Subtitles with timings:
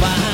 [0.00, 0.25] by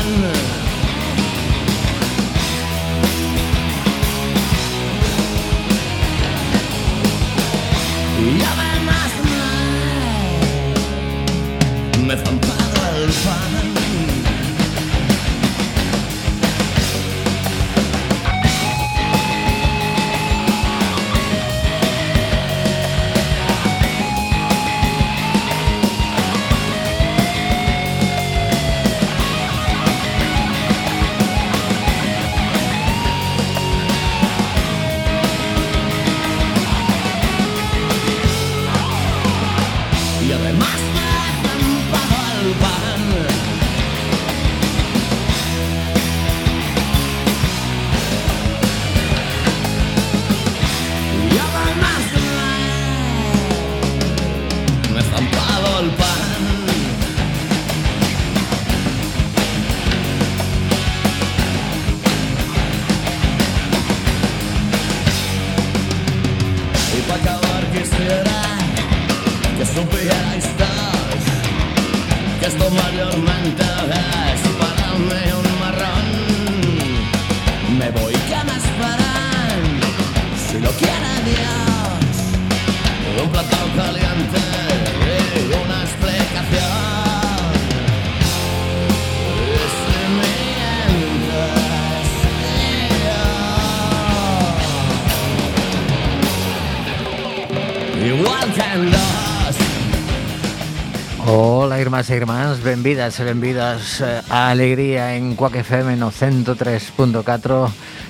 [102.02, 107.23] irmás e irmáns, benvidas e benvidas eh, a Alegría en Cuac FM no 103.4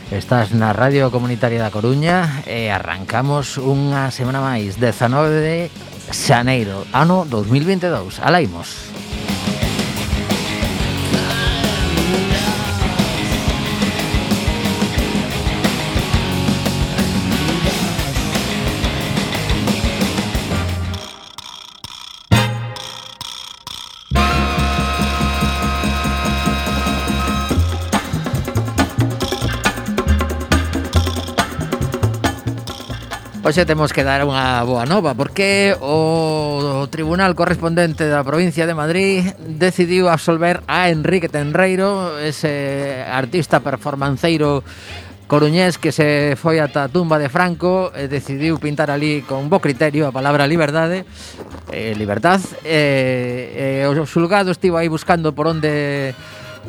[0.09, 5.57] Estás na Radio Comunitaria da Coruña e arrancamos unha semana máis, 19 de
[6.09, 8.92] xaneiro, ano 2022 Alaimos.
[33.53, 39.29] hoxe temos que dar unha boa nova porque o tribunal correspondente da provincia de Madrid
[39.45, 44.65] decidiu absolver a Enrique Tenreiro, ese artista performanceiro
[45.29, 49.61] coruñés que se foi ata a tumba de Franco e decidiu pintar ali con bo
[49.61, 51.05] criterio a palabra liberdade
[51.69, 56.17] eh, libertad eh, eh, o xulgado estivo aí buscando por onde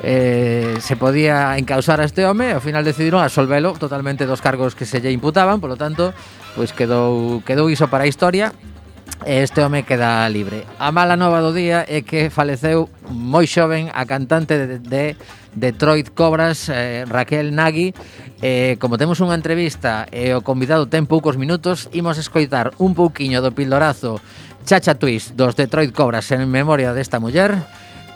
[0.01, 4.89] eh, se podía encausar a este home, ao final decidiron absolvelo totalmente dos cargos que
[4.89, 6.15] se lle imputaban, polo tanto,
[6.57, 8.49] pois quedou quedou iso para a historia
[9.23, 10.65] e este home queda libre.
[10.79, 15.03] A mala nova do día é que faleceu moi xoven a cantante de, de
[15.55, 17.93] Detroit Cobras, eh, Raquel Nagui.
[18.43, 22.91] Eh, como temos unha entrevista e eh, o convidado ten poucos minutos, imos escoitar un
[22.91, 24.19] pouquiño do pildorazo
[24.67, 27.55] Chacha Twist dos Detroit Cobras en memoria desta muller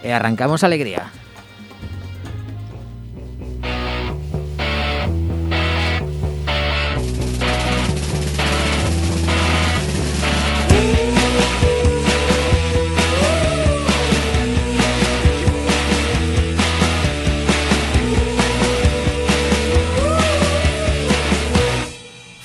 [0.03, 1.26] e arrancamos alegría.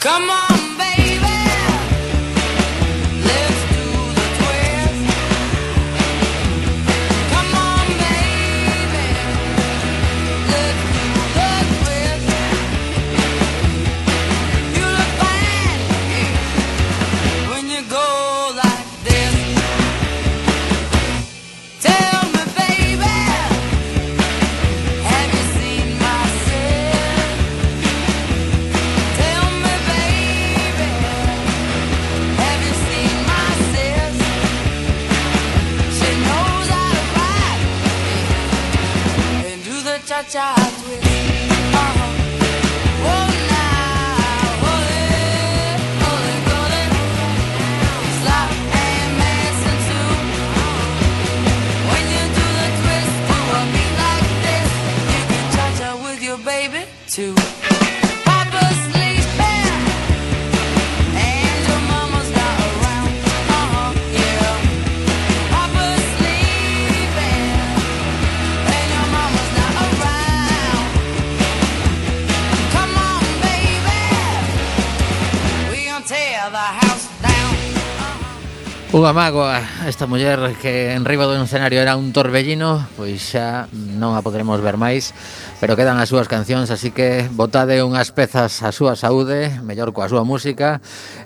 [0.03, 0.52] Come on,
[79.03, 79.59] Unha mágoa
[79.91, 84.63] esta muller que en riba do escenario era un torbellino Pois xa non a poderemos
[84.63, 85.11] ver máis
[85.59, 90.07] Pero quedan as súas cancións Así que botade unhas pezas a súa saúde Mellor coa
[90.07, 90.79] súa música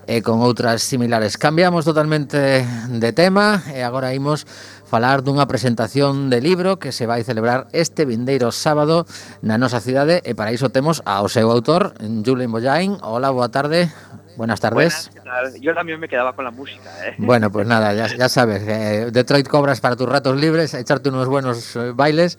[0.09, 4.49] E con outras similares Cambiamos totalmente de tema E agora imos
[4.89, 9.05] falar dunha presentación de libro que se vai celebrar este vindeiro sábado
[9.45, 12.97] na nosa cidade e para iso temos ao seu autor, Julen Bollain.
[13.03, 13.91] Hola, boa tarde.
[14.39, 15.11] Buenas tardes.
[15.11, 15.16] Buenas.
[15.61, 16.91] Yo también me quedaba con la música.
[17.07, 17.15] ¿eh?
[17.19, 21.29] Bueno, pues nada, ya, ya sabes, eh, Detroit cobras para tus ratos libres, echarte unos
[21.29, 22.39] buenos eh, bailes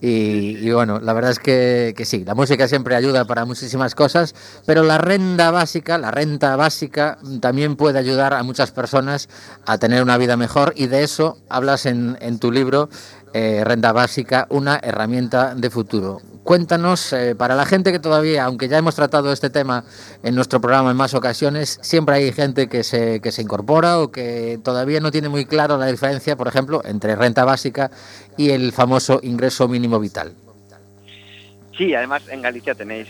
[0.00, 3.94] y, y, bueno, la verdad es que, que, sí, la música siempre ayuda para muchísimas
[3.94, 4.34] cosas,
[4.66, 9.28] pero la renta básica, la renta básica también puede ayudar a muchas personas
[9.64, 12.88] a tener una vida mejor y de eso hablas en, en tu libro
[13.38, 16.22] eh, Renta Básica, una herramienta de futuro.
[16.42, 19.84] Cuéntanos, eh, para la gente que todavía, aunque ya hemos tratado este tema
[20.22, 24.10] en nuestro programa en más ocasiones, siempre hay gente que se, que se incorpora o
[24.10, 27.90] que todavía no tiene muy claro la diferencia, por ejemplo, entre renta básica
[28.36, 30.34] y el famoso ingreso mínimo vital.
[31.76, 33.08] Sí, además en Galicia tenéis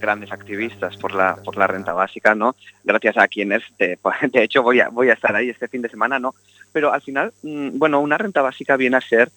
[0.00, 2.54] grandes activistas por la por la renta básica, ¿no?
[2.84, 3.98] Gracias a quienes, de,
[4.32, 6.34] de hecho, voy a voy a estar ahí este fin de semana, ¿no?
[6.72, 9.30] Pero al final, mmm, bueno, una renta básica viene a ser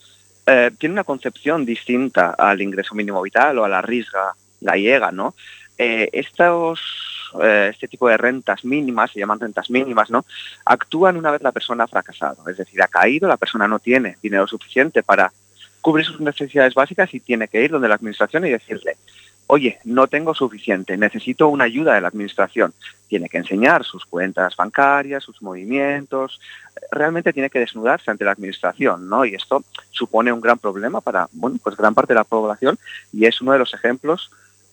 [0.49, 5.35] eh, tiene una concepción distinta al ingreso mínimo vital o a la risga gallega, ¿no?
[5.77, 6.79] Eh, estos,
[7.43, 10.25] eh, este tipo de rentas mínimas, se llaman rentas mínimas, ¿no?
[10.65, 14.17] Actúan una vez la persona ha fracasado, es decir, ha caído, la persona no tiene
[14.21, 15.31] dinero suficiente para
[15.81, 18.97] cubrir sus necesidades básicas y tiene que ir donde la administración y decirle,
[19.47, 22.73] oye, no tengo suficiente, necesito una ayuda de la administración.
[23.07, 26.39] Tiene que enseñar sus cuentas bancarias, sus movimientos,
[26.91, 29.25] realmente tiene que desnudarse ante la administración, ¿no?
[29.25, 32.77] Y esto supone un gran problema para, bueno, pues gran parte de la población
[33.13, 34.29] y es uno de los ejemplos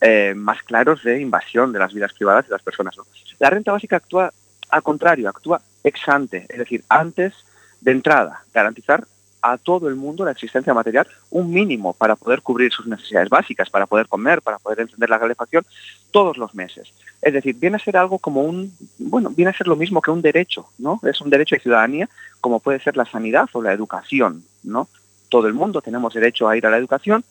[0.06, 3.06] eh, más claros de invasión de las vidas privadas de las personas, ¿no?
[3.38, 4.30] La renta básica actúa
[4.68, 7.32] al contrario, actúa ex ante, es decir, antes
[7.80, 9.06] de entrada, garantizar
[9.40, 13.70] a todo el mundo la existencia material un mínimo para poder cubrir sus necesidades básicas,
[13.70, 15.64] para poder comer, para poder encender la calefacción
[16.10, 16.92] todos los meses.
[17.22, 20.10] Es decir, viene a ser algo como un, bueno, viene a ser lo mismo que
[20.10, 21.00] un derecho, ¿no?
[21.02, 22.10] Es un derecho de ciudadanía
[22.42, 24.86] como puede ser la sanidad o la educación, ¿no?
[25.30, 27.24] Todo el mundo tenemos derecho a ir a la educación,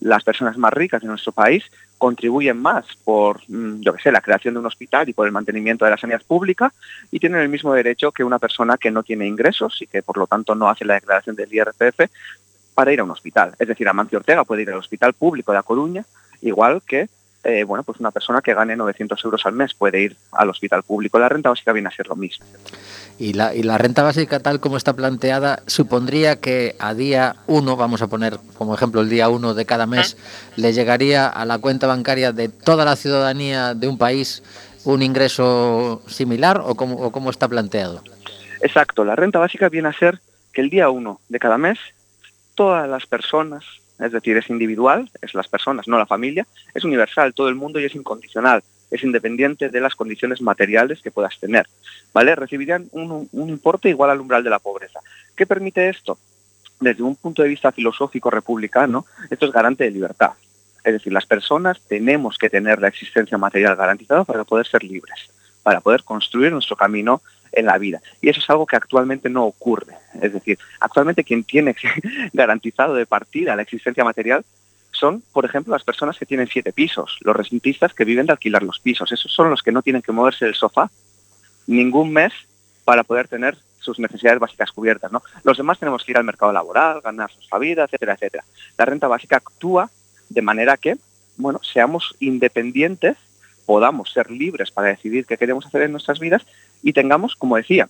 [0.00, 1.64] las personas más ricas de nuestro país
[1.98, 5.32] contribuyen más por, mm, yo que sé, la creación de un hospital y por el
[5.32, 6.72] mantenimiento de la sanidad pública
[7.10, 10.16] y tienen el mismo derecho que una persona que no tiene ingresos y que por
[10.16, 12.10] lo tanto no hace la declaración del IRPF
[12.74, 13.54] para ir a un hospital.
[13.58, 16.04] Es decir, Amancio Ortega puede ir al Hospital Público de A Coruña,
[16.40, 17.08] igual que
[17.44, 20.82] eh, bueno, pues una persona que gane 900 euros al mes puede ir al hospital
[20.82, 21.18] público.
[21.18, 22.44] La renta básica viene a ser lo mismo.
[23.18, 27.76] Y la, y la renta básica tal como está planteada supondría que a día uno,
[27.76, 30.16] vamos a poner como ejemplo el día uno de cada mes,
[30.56, 34.42] le llegaría a la cuenta bancaria de toda la ciudadanía de un país
[34.84, 38.02] un ingreso similar o cómo, o cómo está planteado.
[38.60, 40.20] Exacto, la renta básica viene a ser
[40.52, 41.78] que el día uno de cada mes
[42.54, 43.64] todas las personas
[43.98, 47.80] es decir, es individual, es las personas, no la familia, es universal, todo el mundo
[47.80, 51.66] y es incondicional, es independiente de las condiciones materiales que puedas tener,
[52.12, 52.34] ¿vale?
[52.34, 55.00] Recibirían un, un importe igual al umbral de la pobreza.
[55.36, 56.18] ¿Qué permite esto?
[56.80, 60.32] Desde un punto de vista filosófico republicano, esto es garante de libertad.
[60.84, 65.30] Es decir, las personas tenemos que tener la existencia material garantizada para poder ser libres,
[65.62, 67.20] para poder construir nuestro camino
[67.52, 68.00] en la vida.
[68.20, 69.94] Y eso es algo que actualmente no ocurre.
[70.20, 71.74] Es decir, actualmente quien tiene
[72.32, 74.44] garantizado de partida la existencia material
[74.90, 78.62] son, por ejemplo, las personas que tienen siete pisos, los rentistas que viven de alquilar
[78.62, 79.12] los pisos.
[79.12, 80.90] Esos son los que no tienen que moverse del sofá
[81.66, 82.32] ningún mes
[82.84, 85.12] para poder tener sus necesidades básicas cubiertas.
[85.12, 85.22] ¿no?
[85.44, 88.44] Los demás tenemos que ir al mercado laboral, ganar nuestra vida, etcétera, etcétera.
[88.76, 89.90] La renta básica actúa
[90.28, 90.96] de manera que,
[91.36, 93.16] bueno, seamos independientes,
[93.66, 96.46] podamos ser libres para decidir qué queremos hacer en nuestras vidas
[96.82, 97.88] y tengamos, como decía,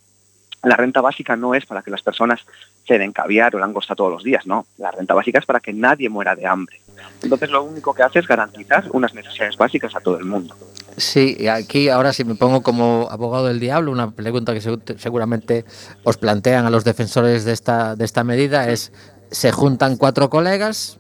[0.63, 2.41] la renta básica no es para que las personas
[2.87, 4.67] se den caviar o langosta todos los días, no.
[4.79, 6.81] La renta básica es para que nadie muera de hambre.
[7.23, 10.57] Entonces lo único que hace es garantizar unas necesidades básicas a todo el mundo.
[10.97, 14.61] Sí, aquí ahora si me pongo como abogado del diablo, una pregunta que
[14.97, 15.65] seguramente
[16.03, 18.93] os plantean a los defensores de esta, de esta medida es,
[19.31, 20.99] se juntan cuatro colegas,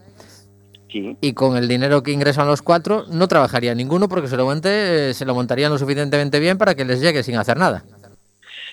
[0.88, 1.16] Sí.
[1.20, 5.34] Y con el dinero que ingresan los cuatro no trabajaría ninguno porque seguramente se lo
[5.34, 7.84] montarían lo suficientemente bien para que les llegue sin hacer nada.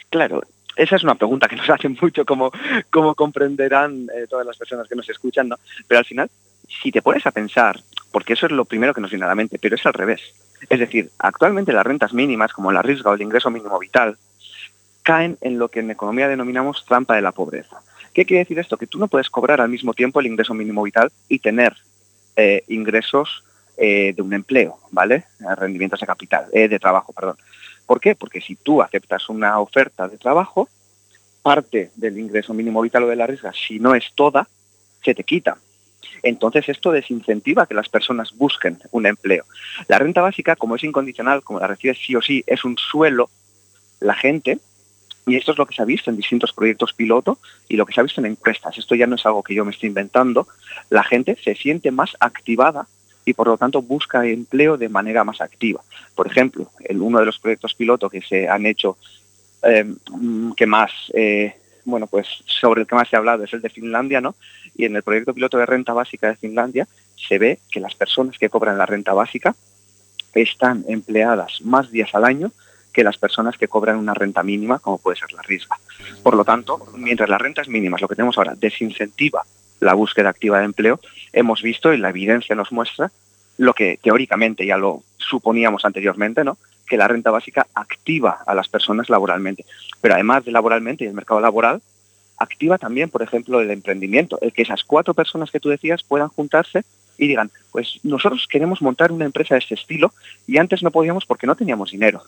[0.10, 0.42] Claro,
[0.76, 2.52] esa es una pregunta que nos hacen mucho, como,
[2.90, 5.58] como comprenderán eh, todas las personas que nos escuchan, ¿no?
[5.88, 6.30] Pero al final,
[6.68, 7.80] si te pones a pensar,
[8.12, 10.22] porque eso es lo primero que nos viene a la mente, pero es al revés.
[10.70, 14.18] Es decir, actualmente las rentas mínimas, como la risga o el ingreso mínimo vital,
[15.04, 17.78] caen en lo que en economía denominamos trampa de la pobreza.
[18.14, 18.78] ¿Qué quiere decir esto?
[18.78, 21.76] Que tú no puedes cobrar al mismo tiempo el ingreso mínimo vital y tener
[22.36, 23.44] eh, ingresos
[23.78, 25.26] eh, de un empleo, ¿vale?
[25.58, 27.38] Rendimientos de capital, eh, de trabajo, perdón.
[27.86, 28.16] ¿Por qué?
[28.16, 30.70] Porque si tú aceptas una oferta de trabajo,
[31.42, 34.48] parte del ingreso mínimo vital o de la renta, si no es toda,
[35.04, 35.58] se te quita.
[36.24, 39.46] Entonces esto desincentiva que las personas busquen un empleo.
[39.88, 43.30] La renta básica, como es incondicional, como la recibes sí o sí, es un suelo,
[44.00, 44.60] la gente,
[45.26, 47.94] y esto es lo que se ha visto en distintos proyectos piloto y lo que
[47.94, 50.48] se ha visto en encuestas, esto ya no es algo que yo me estoy inventando,
[50.90, 52.88] la gente se siente más activada
[53.26, 55.82] y por lo tanto busca empleo de manera más activa.
[56.14, 58.98] Por ejemplo, en uno de los proyectos piloto que se han hecho
[59.64, 59.96] eh,
[60.56, 61.56] que más eh,
[61.86, 64.36] bueno pues sobre el que más se ha hablado es el de Finlandia, ¿no?
[64.76, 68.38] Y en el proyecto piloto de renta básica de Finlandia se ve que las personas
[68.38, 69.56] que cobran la renta básica
[70.36, 72.52] están empleadas más días al año
[72.96, 75.76] que las personas que cobran una renta mínima, como puede ser la risga.
[76.24, 79.44] Por lo tanto, mientras las rentas mínimas, lo que tenemos ahora, desincentiva
[79.82, 81.02] la búsqueda activa de empleo,
[81.34, 83.12] hemos visto y la evidencia nos muestra
[83.58, 86.58] lo que teóricamente ya lo suponíamos anteriormente, ¿no?
[86.88, 89.66] que la renta básica activa a las personas laboralmente.
[90.00, 91.82] Pero además de laboralmente y el mercado laboral,
[92.38, 96.30] activa también, por ejemplo, el emprendimiento, el que esas cuatro personas que tú decías puedan
[96.30, 96.84] juntarse
[97.18, 100.14] y digan, pues nosotros queremos montar una empresa de este estilo
[100.48, 102.24] y antes no podíamos porque no teníamos dinero.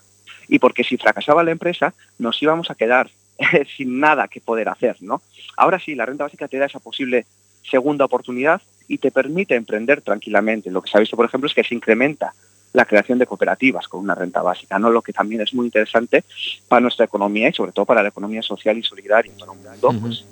[0.48, 3.10] Y porque si fracasaba la empresa, nos íbamos a quedar
[3.78, 5.22] sin nada que poder hacer, ¿no?
[5.56, 7.26] Ahora sí, la renta básica te da esa posible
[7.70, 10.72] segunda oportunidad y te permite emprender tranquilamente.
[10.72, 12.34] Lo que se ha visto, por ejemplo, es que se incrementa
[12.74, 14.90] la creación de cooperativas con una renta básica, ¿no?
[14.90, 16.24] Lo que también es muy interesante
[16.68, 19.90] para nuestra economía y sobre todo para la economía social y solidaria, para un mundo
[20.02, 20.26] pues,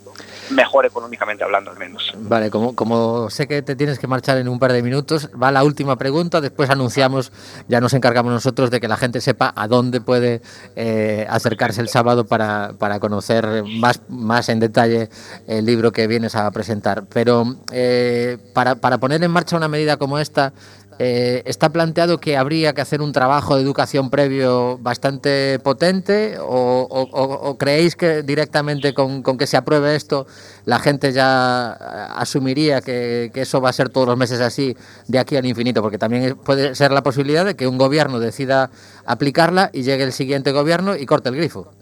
[0.51, 2.13] mejor económicamente hablando al menos.
[2.17, 5.51] Vale, como, como sé que te tienes que marchar en un par de minutos, va
[5.51, 7.31] la última pregunta, después anunciamos,
[7.67, 10.41] ya nos encargamos nosotros de que la gente sepa a dónde puede
[10.75, 15.09] eh, acercarse el sábado para, para, conocer más, más en detalle
[15.47, 17.05] el libro que vienes a presentar.
[17.11, 20.53] Pero eh, para, para poner en marcha una medida como esta,
[20.97, 27.57] eh, está planteado que habría que hacer un trabajo de educación previo bastante potente o,
[27.59, 30.25] creéis que directamente con, que se apruebe esto
[30.63, 31.73] la gente ya
[32.15, 34.75] asumiría que, que, eso va a ser todos los meses así
[35.07, 35.81] de aquí al infinito?
[35.81, 38.71] Porque también puede ser la posibilidad de que un gobierno decida
[39.05, 41.73] aplicarla y llegue el siguiente gobierno y corte el grifo.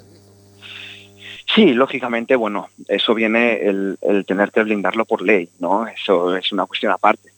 [1.54, 5.86] Sí, lógicamente, bueno, eso viene el, el tener que blindarlo por ley, ¿no?
[5.88, 7.33] Eso es una cuestión aparte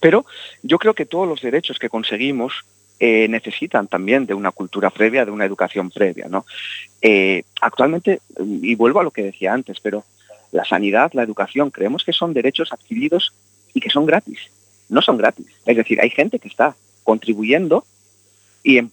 [0.00, 0.24] pero
[0.62, 2.64] yo creo que todos los derechos que conseguimos
[3.00, 6.28] eh, necesitan también de una cultura previa, de una educación previa.
[6.28, 6.46] ¿no?
[7.02, 10.04] Eh, actualmente, y vuelvo a lo que decía antes, pero
[10.52, 13.34] la sanidad, la educación, creemos que son derechos adquiridos
[13.74, 14.50] y que son gratis.
[14.88, 15.46] No son gratis.
[15.66, 17.84] Es decir, hay gente que está contribuyendo
[18.62, 18.92] y en,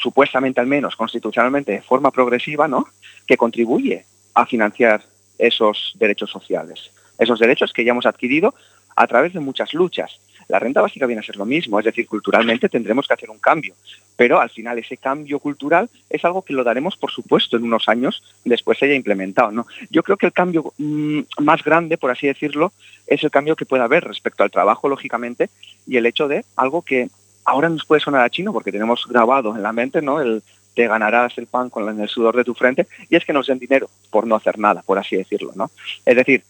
[0.00, 2.86] supuestamente al menos constitucionalmente de forma progresiva, ¿no?
[3.26, 5.02] que contribuye a financiar
[5.38, 6.92] esos derechos sociales.
[7.18, 8.54] Esos derechos que ya hemos adquirido
[8.96, 10.20] a través de muchas luchas.
[10.48, 13.38] La renta básica viene a ser lo mismo, es decir, culturalmente tendremos que hacer un
[13.38, 13.74] cambio,
[14.16, 17.88] pero al final ese cambio cultural es algo que lo daremos, por supuesto, en unos
[17.88, 19.50] años después se haya implementado.
[19.50, 19.66] ¿no?
[19.90, 22.72] Yo creo que el cambio mmm, más grande, por así decirlo,
[23.06, 25.48] es el cambio que puede haber respecto al trabajo, lógicamente,
[25.86, 27.08] y el hecho de algo que
[27.44, 30.20] ahora nos puede sonar a chino porque tenemos grabado en la mente ¿no?
[30.20, 30.42] el
[30.74, 33.58] te ganarás el pan con el sudor de tu frente, y es que nos den
[33.58, 35.52] dinero por no hacer nada, por así decirlo.
[35.54, 35.70] ¿no?
[36.04, 36.42] Es decir,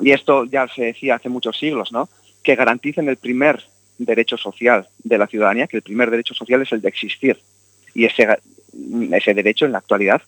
[0.00, 2.08] y esto ya se decía hace muchos siglos, ¿no?
[2.42, 3.62] que garanticen el primer
[3.98, 7.40] derecho social de la ciudadanía, que el primer derecho social es el de existir.
[7.94, 8.38] Y ese,
[9.10, 10.22] ese derecho en la actualidad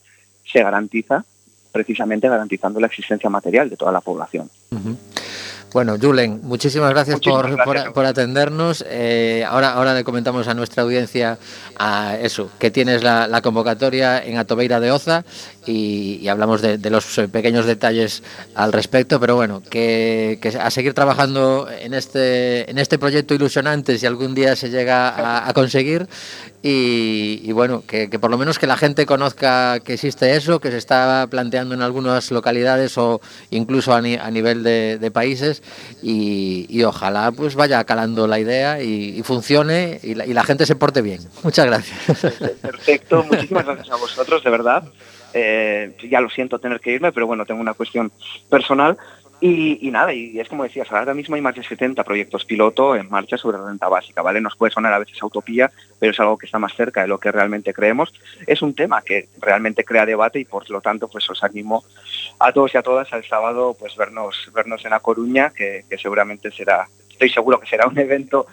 [0.44, 1.24] se garantiza
[1.70, 4.50] precisamente garantizando la existencia material de toda la población.
[5.72, 8.82] Bueno, Julen, muchísimas gracias, muchísimas por, gracias por, por, atendernos.
[8.88, 11.38] Eh, ahora, ahora le comentamos a nuestra audiencia
[11.76, 15.24] a eso, que tienes la, la convocatoria en Atobeira de Oza
[15.66, 18.22] y, y hablamos de, de, los pequeños detalles
[18.54, 23.98] al respecto, pero bueno, que, que, a seguir trabajando en este, en este proyecto ilusionante
[23.98, 26.08] si algún día se llega a, a conseguir.
[26.60, 30.58] Y, y bueno, que, que, por lo menos que la gente conozca que existe eso,
[30.58, 33.20] que se está planteando en algunas localidades o
[33.50, 35.57] incluso a, ni, a nivel de, de países
[36.02, 40.76] y, ojalá pues vaya calando la idea y, funcione y la, y la, gente se
[40.76, 41.20] porte bien.
[41.42, 41.98] Muchas gracias.
[42.62, 44.84] Perfecto, muchísimas gracias a vosotros, de verdad.
[45.34, 48.10] Eh, ya lo siento tener que irme, pero bueno, tengo una cuestión
[48.48, 48.96] personal.
[49.40, 52.96] Y, y, nada, y es como decías, ahora mismo hay más de 70 proyectos piloto
[52.96, 54.40] en marcha sobre renta básica, ¿vale?
[54.40, 57.18] Nos puede sonar a veces utopía, pero es algo que está más cerca de lo
[57.18, 58.12] que realmente creemos.
[58.48, 61.84] Es un tema que realmente crea debate y por lo tanto pues os animo
[62.40, 65.98] a todos y a todas al sábado pues vernos, vernos en La Coruña, que, que
[65.98, 68.46] seguramente será, estoy seguro que será un evento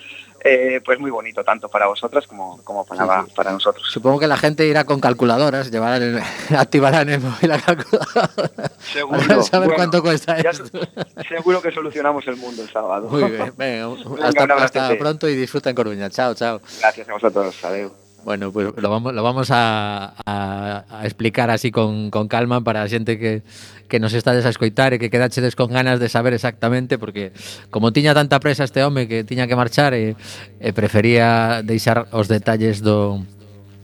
[0.48, 3.34] eh, pues muy bonito, tanto para vosotras como, como para, sí, sí.
[3.36, 3.88] para nosotros.
[3.90, 6.22] Supongo que la gente irá con calculadoras, llevarán el,
[6.56, 8.72] activarán el móvil la calculadora.
[8.80, 9.20] Seguro.
[9.20, 10.80] Para saber bueno, cuánto cuesta ya, esto.
[11.28, 13.10] Seguro que solucionamos el mundo el sábado.
[13.10, 16.12] Muy bien, venga, Venga, hasta, hasta pronto y disfruta en Coruña.
[16.12, 16.62] Chao, chao.
[16.80, 18.05] Gracias a vosotros, adiós.
[18.26, 22.82] Bueno, pues lo vamos, lo vamos a, a, a explicar así con, con calma para
[22.82, 23.46] a xente que,
[23.86, 27.38] que nos está a escoitar e que quedachedes con ganas de saber exactamente porque
[27.70, 30.18] como tiña tanta presa este home que tiña que marchar e,
[30.58, 33.22] e prefería deixar os detalles do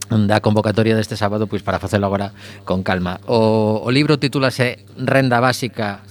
[0.10, 2.34] da convocatoria deste sábado pois para facelo agora
[2.66, 3.22] con calma.
[3.30, 6.02] O, o libro titúlase Renda Básica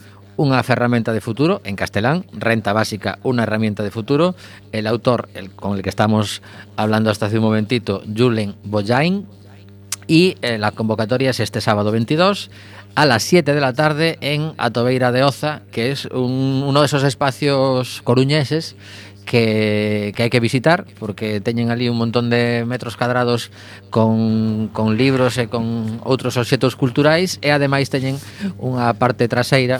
[0.40, 4.32] unha ferramenta de futuro, en castelán, renta básica, una herramienta de futuro.
[4.72, 6.40] El autor el, con el que estamos
[6.80, 9.28] hablando hasta hace un momentito, Julen Boyain,
[10.08, 12.50] y eh, la convocatoria es este sábado 22
[12.96, 16.86] a las 7 de la tarde en Atobeira de Oza, que es un, uno de
[16.86, 18.74] esos espacios coruñeses
[19.24, 23.52] que, que, hay que visitar porque teñen ali un montón de metros cadrados
[23.90, 28.18] con, con libros e con outros obxetos culturais e ademais teñen
[28.58, 29.78] unha parte traseira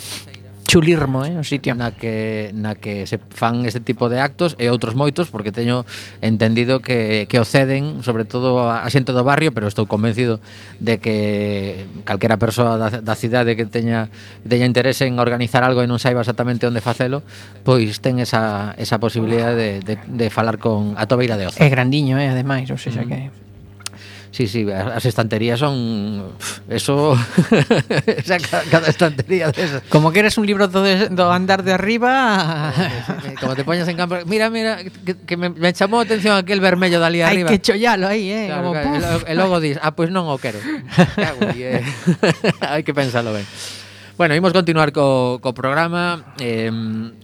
[0.70, 1.74] chulirmo, eh, o sitio.
[1.74, 5.83] Na que, na que se fan este tipo de actos e outros moitos, porque teño
[6.22, 10.38] entendido que, que o ceden, sobre todo a xente do barrio, pero estou convencido
[10.78, 14.14] de que calquera persoa da, da cidade que teña,
[14.46, 17.26] teña interese en organizar algo e non saiba exactamente onde facelo,
[17.66, 21.59] pois ten esa, esa posibilidade de, de, de falar con a tobeira de ocio.
[21.59, 23.11] É grandiño, eh, ademais, ou seja mm.
[23.11, 23.49] que...
[24.31, 26.33] Sí, sí, as estanterías son
[26.69, 27.19] eso,
[28.07, 28.38] esa,
[28.71, 29.83] cada estantería desas.
[29.88, 32.73] Como que eres un libro do, do andar de arriba,
[33.40, 36.62] como te poñas en campo, mira, mira, que, que me, me chamou a atención aquel
[36.62, 37.51] vermello dali arriba.
[37.51, 40.31] Hai que chollalo aí, eh, claro, como claro, e logo dis, ah, pois pues non
[40.31, 40.62] o quero.
[41.19, 41.83] Cago, eh.
[42.62, 43.47] Hai que pensalo ben.
[44.20, 46.37] Bueno, imos continuar co, co programa.
[46.37, 46.68] Eh,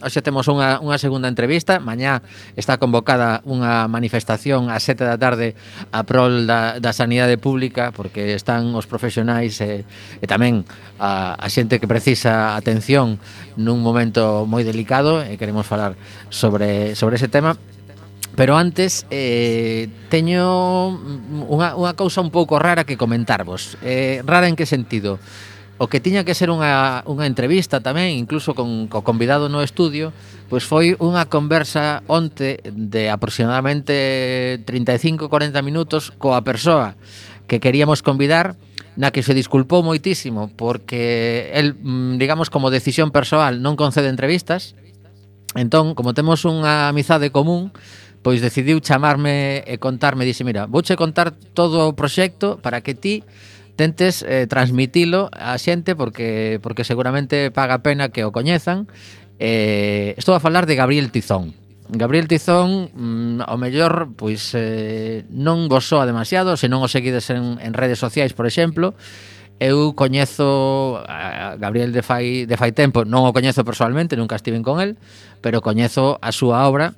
[0.01, 1.77] Oxe temos unha, unha segunda entrevista.
[1.77, 2.25] Mañá
[2.57, 5.53] está convocada unha manifestación A sete da tarde
[5.93, 9.85] A prol da, da sanidade pública Porque están os profesionais eh,
[10.17, 10.65] E tamén
[10.97, 13.21] a, a xente que precisa atención
[13.61, 15.93] Nun momento moi delicado E eh, queremos falar
[16.33, 17.61] sobre, sobre ese tema.
[18.33, 20.97] Pero antes eh, teño
[21.45, 23.77] unha, unha cousa un pouco rara que comentarvos.
[23.85, 25.21] Eh, Rara en que sentido?
[25.77, 30.09] o que tiña que ser unha, unha entrevista tamén, incluso con co convidado no estudio,
[30.49, 36.97] pois foi unha conversa onte de aproximadamente 35-40 minutos coa persoa
[37.45, 38.57] que queríamos convidar,
[38.97, 44.73] na que se disculpou moitísimo porque el, mm, digamos, como decisión persoal non concede entrevistas.
[45.53, 47.69] Entón, como temos unha amizade común,
[48.25, 53.21] pois decidiu chamarme e contarme, dixe, mira, vouche contar todo o proxecto para que ti
[53.77, 58.89] tentes eh, transmitilo a xente porque porque seguramente paga pena que o coñezan.
[59.39, 61.53] Eh, estou a falar de Gabriel Tizón.
[61.87, 67.31] Gabriel Tizón, mm, o mellor, pois eh, non vos soa demasiado, se non o seguides
[67.31, 68.97] en, en redes sociais, por exemplo,
[69.61, 74.67] eu coñezo a Gabriel de fai, de fai tempo, non o coñezo personalmente, nunca estiven
[74.67, 74.99] con el,
[75.39, 76.97] pero coñezo a súa obra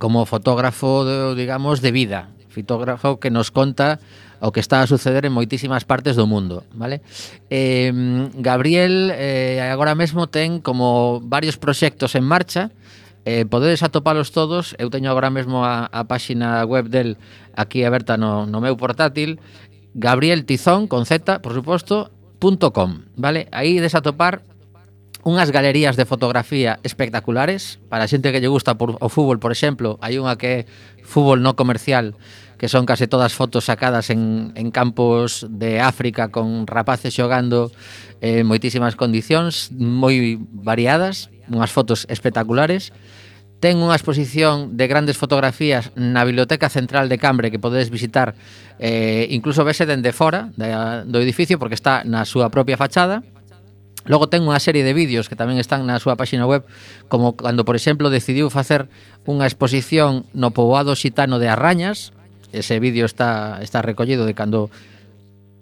[0.00, 4.02] como fotógrafo, digamos, de vida, fitógrafo que nos conta
[4.42, 7.06] o que está a suceder en moitísimas partes do mundo, vale?
[7.54, 7.94] Eh,
[8.34, 12.74] Gabriel eh, agora mesmo ten como varios proxectos en marcha,
[13.28, 17.20] Eh, podedes atopalos todos, eu teño agora mesmo a, a páxina web del
[17.52, 19.36] aquí aberta no, no meu portátil,
[19.92, 22.08] Gabriel Tizón, con Z, por suposto,
[22.40, 23.52] .com, vale?
[23.52, 24.40] Aí desatopar
[25.28, 29.52] unhas galerías de fotografía espectaculares para a xente que lle gusta por, o fútbol, por
[29.52, 30.66] exemplo, hai unha que é
[31.04, 32.16] fútbol no comercial
[32.58, 37.70] que son case todas fotos sacadas en, en campos de África con rapaces xogando
[38.20, 42.90] en eh, moitísimas condicións, moi variadas, unhas fotos espectaculares.
[43.62, 48.34] Ten unha exposición de grandes fotografías na Biblioteca Central de Cambre que podedes visitar,
[48.82, 53.22] eh, incluso vese dende fora da, do edificio porque está na súa propia fachada.
[54.06, 56.66] Logo ten unha serie de vídeos que tamén están na súa páxina web,
[57.06, 58.90] como cando, por exemplo, decidiu facer
[59.26, 62.14] unha exposición no poboado xitano de Arrañas,
[62.52, 64.70] Ese vídeo está, está recollido de cando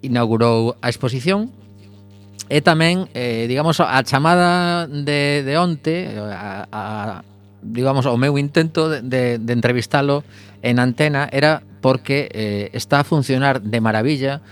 [0.02, 1.50] inaugurou a exposición.
[2.46, 6.82] E tamén, eh, digamos, a chamada de, de onte a, a,
[7.58, 10.22] digamos, o meu intento de, de, de entrevistalo
[10.62, 14.46] en antena era porque eh, está a funcionar de maravilla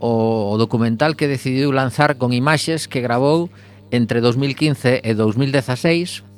[0.00, 3.48] o, o documental que decidiu lanzar con imaxes que grabou
[3.88, 6.28] entre 2015 e 2016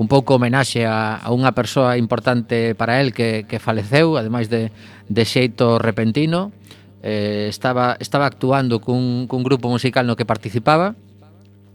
[0.00, 4.72] un pouco homenaxe a, a unha persoa importante para el que, que faleceu, ademais de,
[5.12, 6.56] de xeito repentino.
[7.04, 10.96] Eh, estaba, estaba actuando cun, cun grupo musical no que participaba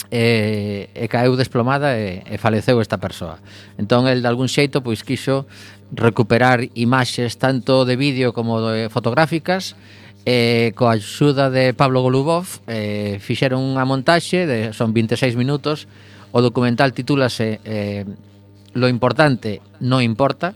[0.09, 3.37] e, e caeu desplomada e, e faleceu esta persoa.
[3.77, 5.45] Entón, el de algún xeito pois quixo
[5.93, 9.77] recuperar imaxes tanto de vídeo como de fotográficas
[10.25, 15.85] e coa axuda de Pablo Golubov eh, fixeron unha montaxe de son 26 minutos
[16.35, 18.03] O documental titúlase eh,
[18.75, 20.51] Lo importante no importa.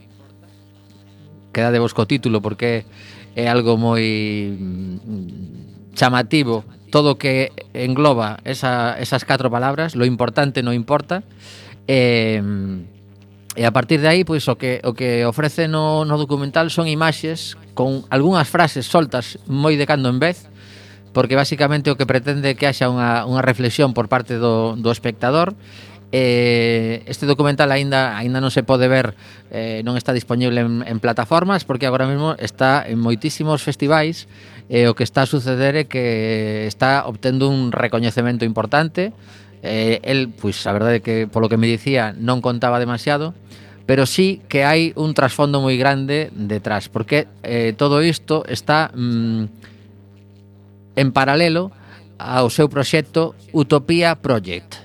[1.56, 2.84] Quedadevos co título porque
[3.32, 4.04] é algo moi
[4.52, 11.24] mm, chamativo todo o que engloba esa, esas catro palabras, lo importante non importa.
[11.88, 12.44] Eh,
[13.58, 16.86] E a partir de aí, pois o que o que ofrece no no documental son
[16.86, 20.46] imaxes con algunhas frases soltas moi de cando en vez
[21.12, 24.90] porque basicamente o que pretende é que haxa unha, unha reflexión por parte do, do
[24.94, 25.54] espectador
[26.12, 29.14] Eh, este documental aínda aínda non se pode ver,
[29.54, 34.26] eh, non está disponible en, en plataformas porque agora mesmo está en moitísimos festivais
[34.66, 39.14] e eh, o que está a suceder é que está obtendo un recoñecemento importante.
[39.62, 43.30] Eh, el, pois, a verdade é que polo que me dicía non contaba demasiado,
[43.86, 49.46] pero sí que hai un trasfondo moi grande detrás, porque eh, todo isto está mm,
[51.00, 51.72] en paralelo
[52.20, 54.76] ao seu proxecto Utopía Project.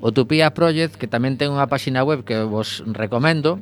[0.00, 3.60] Utopía Project, que tamén ten unha páxina web que vos recomendo,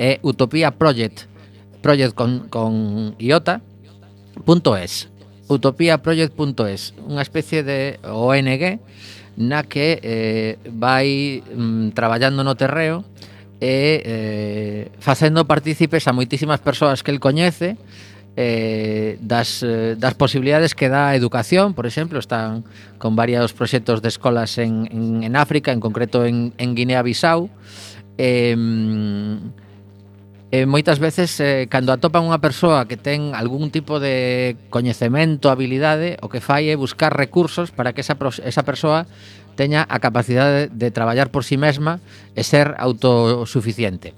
[0.00, 1.28] é Utopía Project,
[1.84, 5.12] project con, con iota.es
[5.48, 8.78] utopiaproject.es unha especie de ONG
[9.40, 13.02] na que eh, vai mm, traballando no terreo
[13.58, 17.80] e eh, facendo partícipes a moitísimas persoas que el coñece
[18.38, 22.62] eh, das, eh, das posibilidades que dá a educación, por exemplo, están
[23.02, 27.50] con varios proxectos de escolas en, en, en África, en concreto en, en Guinea-Bissau,
[28.16, 28.54] eh,
[30.54, 36.14] eh, moitas veces eh, cando atopan unha persoa que ten algún tipo de coñecemento, habilidade,
[36.22, 38.14] o que fai é buscar recursos para que esa,
[38.46, 39.10] esa persoa
[39.58, 41.98] teña a capacidade de, de traballar por si sí mesma
[42.38, 44.14] e ser autosuficiente.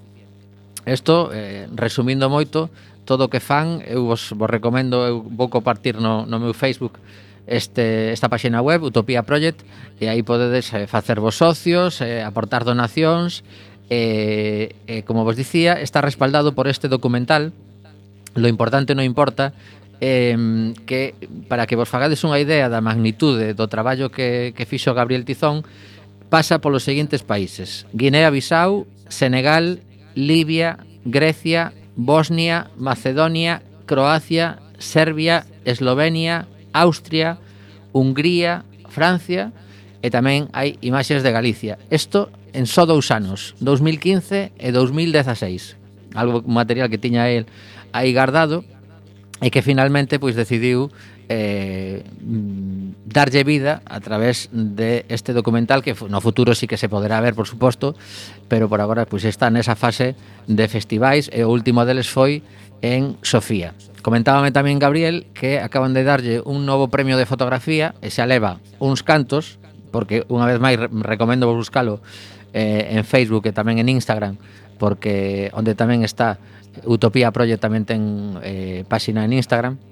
[0.85, 2.73] Isto, eh, resumindo moito,
[3.11, 7.03] todo o que fan, eu vos, vos recomendo, eu vou compartir no, no meu Facebook
[7.51, 9.67] este, esta páxina web, Utopía Project,
[9.99, 13.43] e aí podedes eh, facer vos socios, eh, aportar donacións,
[13.91, 17.51] e, eh, eh, como vos dicía, está respaldado por este documental,
[18.35, 19.51] Lo importante non importa,
[19.99, 20.39] eh,
[20.87, 21.19] que
[21.51, 25.67] para que vos fagades unha idea da magnitude do traballo que, que fixo Gabriel Tizón,
[26.31, 29.83] pasa polos seguintes países Guinea-Bissau, Senegal,
[30.15, 37.39] Libia, Grecia, Bosnia, Macedonia, Croacia, Serbia, Eslovenia, Austria,
[37.93, 39.53] Hungría, Francia
[40.01, 41.77] e tamén hai imaxes de Galicia.
[41.93, 45.77] Isto en só dous anos, 2015 e 2016.
[46.17, 47.45] Algo material que tiña el
[47.93, 48.65] aí guardado
[49.45, 50.89] e que finalmente pois decidiu
[51.31, 56.89] eh, mm, darlle vida a través de este documental que no futuro sí que se
[56.89, 57.95] poderá ver, por suposto,
[58.49, 60.19] pero por agora pois pues, está nesa fase
[60.51, 62.43] de festivais e o último deles foi
[62.83, 63.79] en Sofía.
[64.03, 68.59] Comentábame tamén Gabriel que acaban de darlle un novo premio de fotografía e se aleva
[68.83, 69.63] uns cantos,
[69.95, 72.03] porque unha vez máis recomendo vos buscalo
[72.51, 74.35] eh, en Facebook e tamén en Instagram,
[74.83, 76.43] porque onde tamén está
[76.83, 78.03] Utopía Project tamén ten
[78.43, 79.90] eh, páxina en Instagram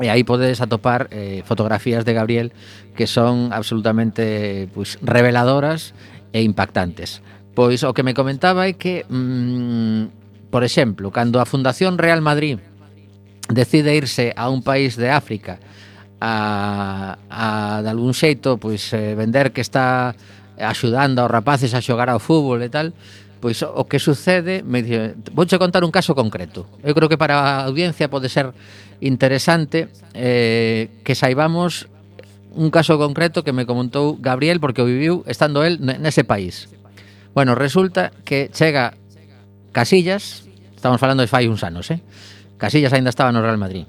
[0.00, 2.52] E aí podedes atopar eh, fotografías de Gabriel
[2.94, 5.94] que son absolutamente pues, reveladoras
[6.32, 7.22] e impactantes.
[7.56, 12.60] Pois o que me comentaba é que, mm, por exemplo, cando a Fundación Real Madrid
[13.48, 15.58] decide irse a un país de África
[16.20, 20.16] a, a de algún xeito pois eh, vender que está
[20.56, 22.96] axudando aos rapaces a xogar ao fútbol e tal,
[23.40, 26.64] Pois o que sucede, me dice, vouche contar un caso concreto.
[26.80, 28.56] Eu creo que para a audiencia pode ser
[29.00, 31.88] interesante eh, que saibamos
[32.56, 36.72] un caso concreto que me comentou Gabriel porque o viviu estando el nese país.
[37.36, 38.96] Bueno, resulta que chega
[39.76, 42.00] Casillas, estamos falando de fai uns anos, eh?
[42.56, 43.84] Casillas aínda estaba no Real Madrid.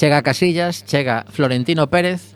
[0.00, 2.35] Chega Casillas, chega Florentino Pérez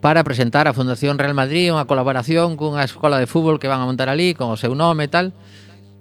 [0.00, 3.88] para presentar a Fundación Real Madrid unha colaboración cunha escola de fútbol que van a
[3.88, 5.34] montar ali con o seu nome e tal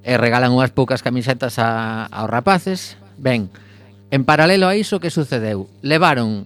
[0.05, 2.95] e regalan unhas poucas camisetas a, aos rapaces.
[3.17, 3.49] Ben,
[4.13, 5.65] en paralelo a iso que sucedeu?
[5.81, 6.45] Levaron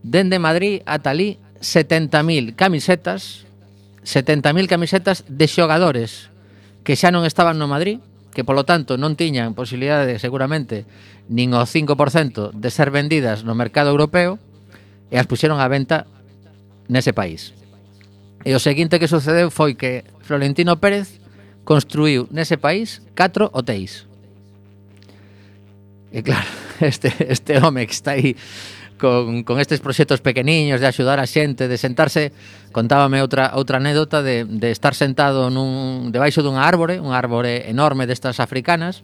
[0.00, 3.44] dende Madrid ata ali 70.000 camisetas
[4.06, 6.30] 70.000 camisetas de xogadores
[6.86, 8.00] que xa non estaban no Madrid
[8.32, 10.86] que polo tanto non tiñan posibilidade seguramente
[11.26, 14.38] nin o 5% de ser vendidas no mercado europeo
[15.10, 16.06] e as puxeron á venta
[16.88, 17.54] nese país.
[18.46, 21.18] E o seguinte que sucedeu foi que Florentino Pérez
[21.66, 24.06] construiu nese país catro hotéis.
[26.14, 26.46] E claro,
[26.80, 28.38] este, este home que está aí
[28.98, 32.32] con, con estes proxectos pequeniños de axudar a xente, de sentarse,
[32.72, 38.06] contábame outra outra anécdota de, de estar sentado nun debaixo dunha árbore, unha árbore enorme
[38.06, 39.02] destas africanas,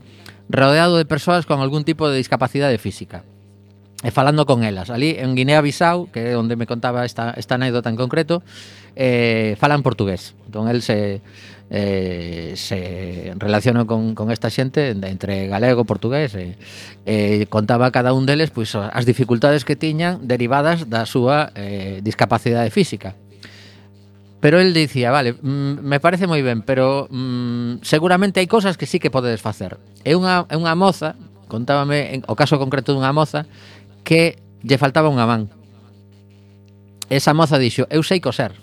[0.49, 3.27] rodeado de persoas con algún tipo de discapacidade física
[4.03, 4.91] e falando con elas.
[4.91, 8.43] Ali en Guinea-Bissau, que é onde me contaba esta, esta anécdota en concreto,
[8.99, 10.35] eh, falan portugués.
[10.47, 11.23] Entón, el se,
[11.71, 16.59] eh, se relaciona con, con esta xente entre galego, portugués, e
[17.07, 22.03] eh, eh, contaba cada un deles pois, as dificultades que tiñan derivadas da súa eh,
[22.03, 23.15] discapacidade física.
[24.43, 28.91] Pero él dicía, vale, mm, me parece moi ben, pero mm, seguramente hai cousas que
[28.91, 29.79] sí que podedes facer.
[30.03, 31.15] É unha, é unha moza,
[31.47, 33.45] contábame en, o caso concreto dunha moza
[34.05, 35.51] que lle faltaba unha man.
[37.11, 38.55] Esa moza dixo, eu sei coser.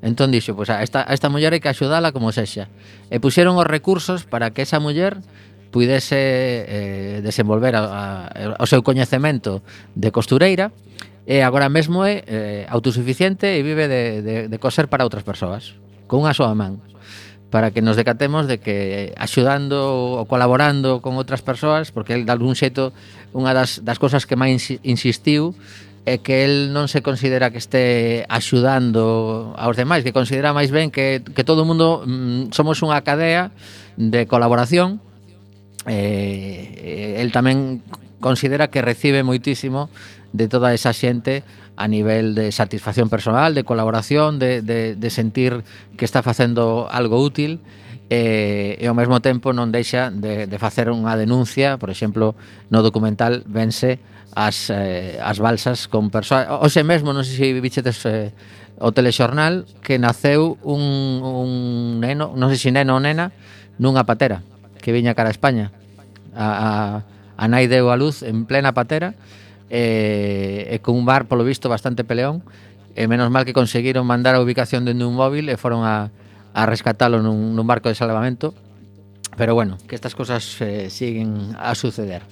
[0.00, 2.70] Entón dixo, pois a esta, a esta muller hai que axudala como sexa.
[3.10, 5.18] E puxeron os recursos para que esa muller
[5.70, 7.82] puidese eh, desenvolver a,
[8.56, 9.60] a, o seu coñecemento
[9.92, 10.72] de costureira
[11.28, 15.76] e agora mesmo é eh, autosuficiente e vive de, de, de coser para outras persoas
[16.08, 16.80] con unha súa man
[17.50, 22.32] para que nos decatemos de que axudando ou colaborando con outras persoas, porque el de
[22.32, 22.92] algún xeito
[23.36, 25.52] unha das, das cosas que máis insistiu
[26.08, 30.88] é que el non se considera que este axudando aos demais, que considera máis ben
[30.88, 33.52] que, que todo o mundo mm, somos unha cadea
[34.00, 35.04] de colaboración.
[35.84, 37.84] Eh, el tamén
[38.24, 39.92] considera que recibe moitísimo
[40.32, 41.44] de toda esa xente
[41.76, 45.62] a nivel de satisfacción personal, de colaboración, de, de, de sentir
[46.00, 47.60] que está facendo algo útil
[48.10, 52.32] e, e ao mesmo tempo non deixa de, de facer unha denuncia, por exemplo,
[52.72, 54.00] no documental vense
[54.32, 56.48] as, eh, as balsas con persoas...
[56.48, 58.32] Oxe mesmo, non sei se bichetes eh,
[58.80, 61.50] o telexornal, que naceu un, un
[62.00, 63.28] neno, non sei se neno ou nena,
[63.76, 64.40] nunha patera,
[64.80, 65.68] que viña cara a España.
[66.32, 66.70] A, a,
[67.36, 69.12] a nai deu a luz en plena patera,
[69.68, 72.40] eh, e, e cun bar, polo visto, bastante peleón,
[72.96, 76.08] e menos mal que conseguiron mandar a ubicación dende un móvil e foron a,
[76.58, 78.50] a rescatalo nun, nun barco de salvamento
[79.38, 82.22] pero bueno, que estas cosas eh, siguen a suceder.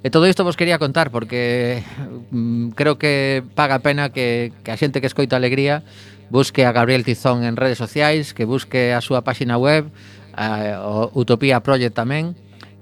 [0.00, 1.84] E todo isto vos quería contar porque
[2.32, 5.84] mm, creo que paga pena que, que a xente que escoita alegría
[6.32, 9.92] busque a Gabriel Tizón en redes sociais, que busque a súa páxina web,
[10.32, 12.32] a, o Utopía Project tamén,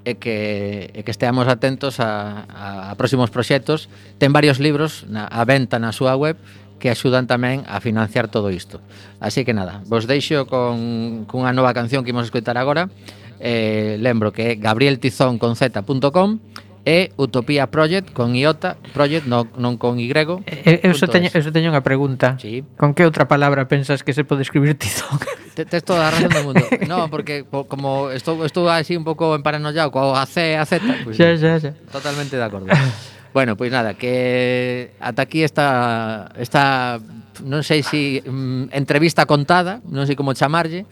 [0.06, 3.90] e que, e que esteamos atentos a, a, a próximos proxectos.
[4.18, 6.38] Ten varios libros na, a venta na súa web
[6.82, 8.82] que axudan tamén a financiar todo isto.
[9.22, 12.90] Así que nada, vos deixo con, cunha nova canción que imos escutar agora.
[13.38, 16.42] Eh, lembro que é gabrieltizón con z.com
[16.82, 20.10] e Utopía Project con iota, Project non, non con Y.
[20.10, 22.34] Eh, eu, eu, só teño, eu só teño unha pregunta.
[22.42, 22.66] Sí.
[22.74, 25.22] Con que outra palabra pensas que se pode escribir tizón?
[25.54, 26.66] Te, tes toda a razón do mundo.
[26.90, 30.82] no, porque po, como estou, estou así un pouco emparanoiao coa C, a Z.
[31.06, 31.70] Pues, xa, xa, xa.
[31.94, 32.66] Totalmente de acordo.
[33.32, 37.00] Bueno, pois nada, que ata aquí esta, esta
[37.40, 40.84] non sei se si, mm, entrevista contada, non sei como chamarlle,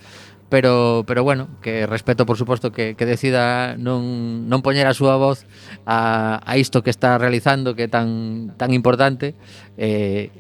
[0.49, 5.21] pero pero bueno, que respeto por suposto que, que decida non, non poñer a súa
[5.21, 5.45] voz
[5.85, 9.37] a, a isto que está realizando que é tan tan importante
[9.77, 10.33] eh,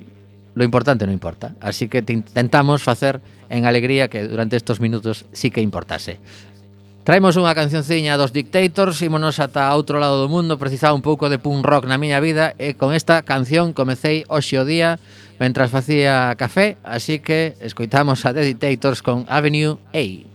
[0.54, 1.54] lo importante non importa.
[1.62, 6.18] Así que intentamos facer en alegría que durante estos minutos sí que importase.
[7.00, 11.40] Traemos unha cancionciña dos Dictators, ímonos ata outro lado do mundo, precisaba un pouco de
[11.40, 15.00] punk rock na miña vida e con esta canción comecei hoxe o día
[15.40, 20.29] mentras facía café, así que escoitamos a The Dictators con Avenue A.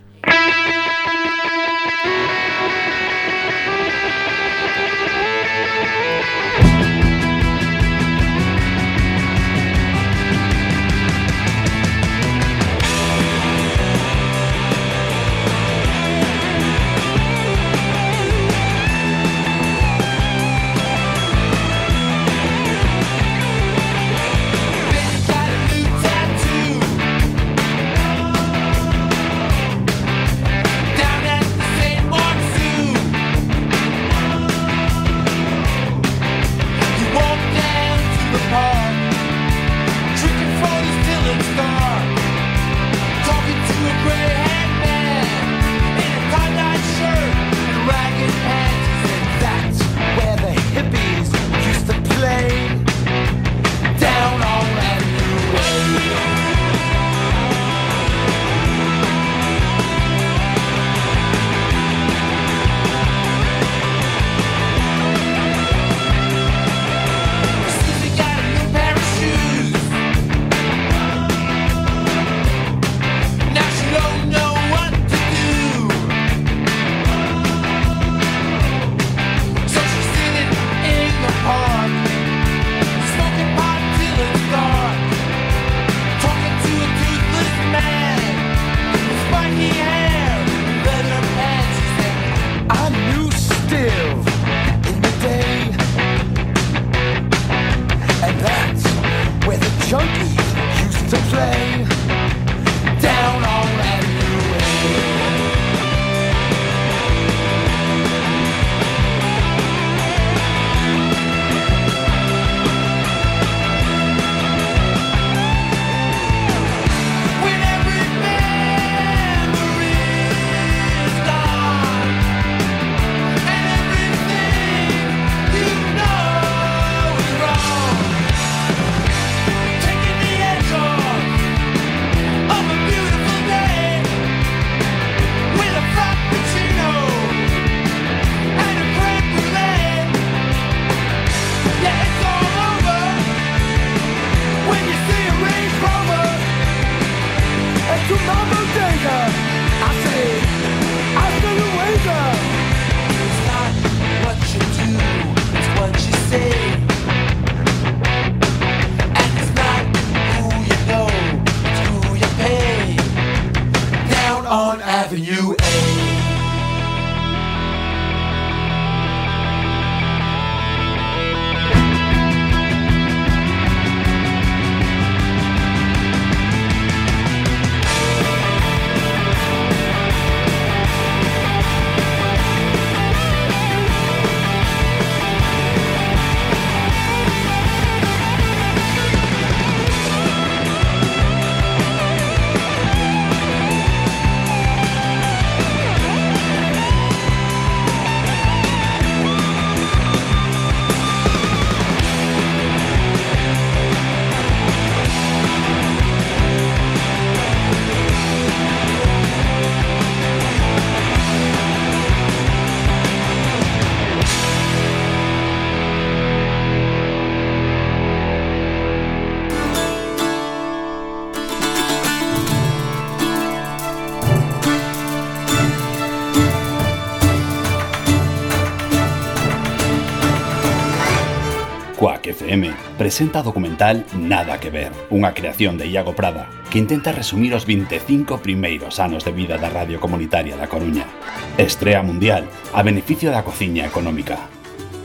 [233.06, 237.62] presenta o documental Nada que ver, unha creación de Iago Prada, que intenta resumir os
[237.62, 241.06] 25 primeiros anos de vida da Radio Comunitaria da Coruña.
[241.54, 244.50] Estrea mundial a beneficio da cociña económica.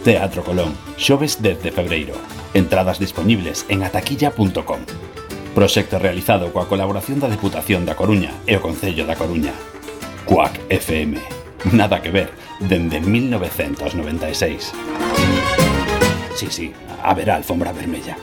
[0.00, 2.16] Teatro Colón, xoves 10 de febreiro.
[2.56, 4.80] Entradas disponibles en ataquilla.com.
[5.52, 9.52] Proxecto realizado coa colaboración da Deputación da Coruña e o Concello da Coruña.
[10.24, 11.20] Cuac FM.
[11.76, 12.32] Nada que ver
[12.64, 15.09] dende 1996.
[16.40, 16.72] Sí, sí,
[17.02, 18.16] haberá alfombra vermella.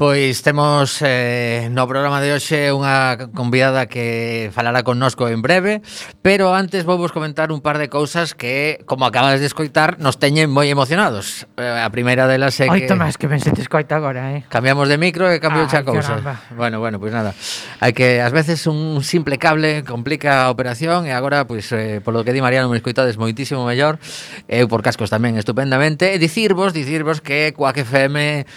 [0.00, 5.84] Pois temos eh, no programa de hoxe unha convidada que falará connosco en breve,
[6.24, 10.16] pero antes vou vos comentar un par de cousas que, como acabas de escoitar, nos
[10.16, 11.44] teñen moi emocionados.
[11.60, 12.88] Eh, a primeira delas é que...
[12.88, 14.48] Oito máis que ben se te escoita agora, eh?
[14.48, 16.16] Cambiamos de micro e cambio xa cousa.
[16.56, 17.36] Bueno, bueno, pois pues nada.
[17.84, 22.00] Hai que, ás veces, un simple cable complica a operación e agora, pois, pues, eh,
[22.00, 24.00] polo que di Mariano, me escoitades moitísimo mellor.
[24.48, 26.08] Eu por cascos tamén estupendamente.
[26.08, 28.48] E dicirvos, dicirvos que Coac FM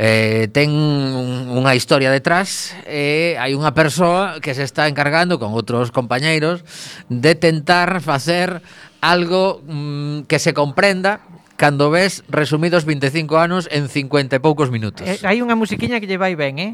[0.00, 5.52] eh, ten unha historia detrás e eh, hai unha persoa que se está encargando con
[5.52, 6.64] outros compañeiros
[7.12, 8.64] de tentar facer
[9.04, 11.20] algo mm, que se comprenda
[11.60, 15.04] cando ves resumidos 25 anos en 50 e poucos minutos.
[15.04, 16.72] Eh, hai unha musiquiña que lle vai ben, eh?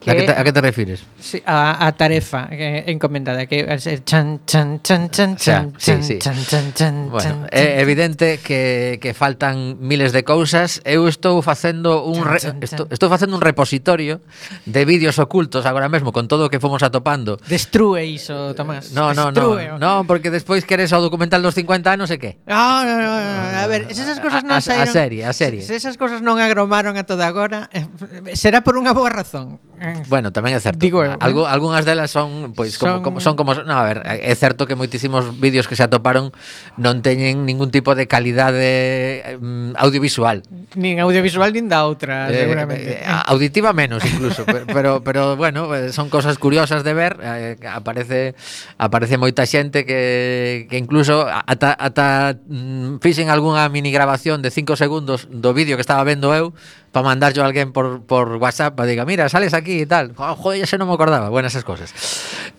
[0.00, 1.04] Que, a, que te, a que te refires?
[1.20, 6.02] Sí, a, a tarefa que, encomendada que chan chan chan chan chan, o sea, chan,
[6.02, 6.18] sí, sí.
[6.18, 10.80] chan, chan, chan, bueno, chan, é evidente que, que faltan miles de cousas.
[10.88, 14.24] Eu estou facendo un re, chan, chan, estou, estou facendo un repositorio
[14.64, 17.36] de vídeos ocultos agora mesmo con todo o que fomos atopando.
[17.44, 18.96] Destrue iso, Tomás.
[18.96, 19.76] No, no, Destrue, no.
[19.76, 22.40] No, porque despois queres o documental dos 50 anos e que?
[22.48, 24.88] No, no, no, no, a ver, esas ah, cosas non saíron.
[24.88, 25.60] A, a serie, a serie.
[25.60, 27.84] Se esas cosas non agromaron a toda agora, eh,
[28.32, 29.60] será por unha boa razón.
[30.08, 30.80] Bueno, tamén é certo.
[30.80, 31.52] Digo, Algo, eh?
[31.52, 33.02] algunhas delas son pois son...
[33.02, 36.32] como, como son como no, a ver, é certo que moitísimos vídeos que se atoparon
[36.78, 40.42] non teñen ningún tipo de calidade mm, audiovisual.
[40.76, 43.02] Nin audiovisual nin da outra, eh, seguramente.
[43.02, 47.56] Eh, auditiva menos incluso, pero, pero pero bueno, eh, son cosas curiosas de ver, eh,
[47.66, 48.34] aparece
[48.78, 54.76] aparece moita xente que que incluso ata ata mm, fixen algunha mini grabación de 5
[54.76, 56.52] segundos do vídeo que estaba vendo eu
[56.92, 60.12] para mandar yo a alguén por, por WhatsApp para diga, mira, sales aquí e tal.
[60.18, 61.30] Oh, joder, xa non me acordaba.
[61.30, 61.94] Bueno, esas cosas.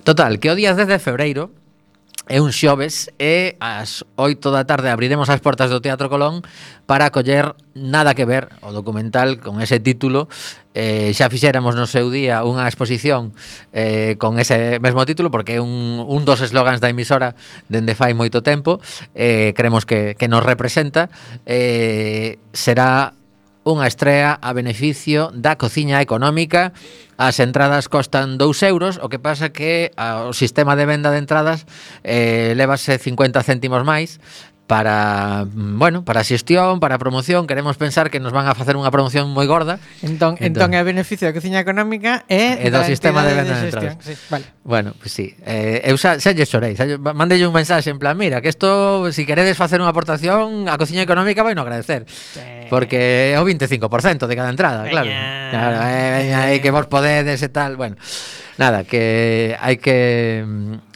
[0.04, 1.52] Total, que o día 10 de febreiro
[2.32, 6.46] é un xoves e ás 8 da tarde abriremos as portas do Teatro Colón
[6.88, 10.28] para coller Nada que ver, o documental con ese título
[10.76, 13.32] eh, xa fixéramos no seu día unha exposición
[13.72, 17.36] eh, con ese mesmo título porque é un, un dos eslogans da emisora
[17.72, 18.84] dende fai moito tempo
[19.16, 21.08] eh, creemos que, que nos representa
[21.48, 23.16] eh, será
[23.62, 26.74] unha estrea a beneficio da cociña económica.
[27.22, 31.22] As entradas costan 2 euros, o que pasa que ah, o sistema de venda de
[31.22, 31.70] entradas
[32.02, 34.18] eh, levase 50 céntimos máis,
[34.72, 38.56] para, mm, bueno, para a xestión, para a promoción, queremos pensar que nos van a
[38.56, 39.84] facer unha promoción moi gorda.
[40.00, 43.60] Entón, entón, entón é beneficio da cociña económica e, e do sistema de venda de,
[43.60, 44.00] de entradas.
[44.00, 44.48] Sí, vale.
[44.64, 45.36] Bueno, pues, sí.
[45.44, 49.12] Eh, eu xa, xa lle xorei, xa, mandelle un mensaxe en plan, mira, que isto,
[49.12, 52.08] se si queredes facer unha aportación, a cociña económica vai no agradecer.
[52.08, 52.72] Sí.
[52.72, 55.12] Porque é o 25% de cada entrada, claro.
[55.12, 55.52] Veña.
[55.52, 58.00] Claro, eh, veña, eh, que vos podedes e tal, bueno
[58.58, 60.44] nada, que hai que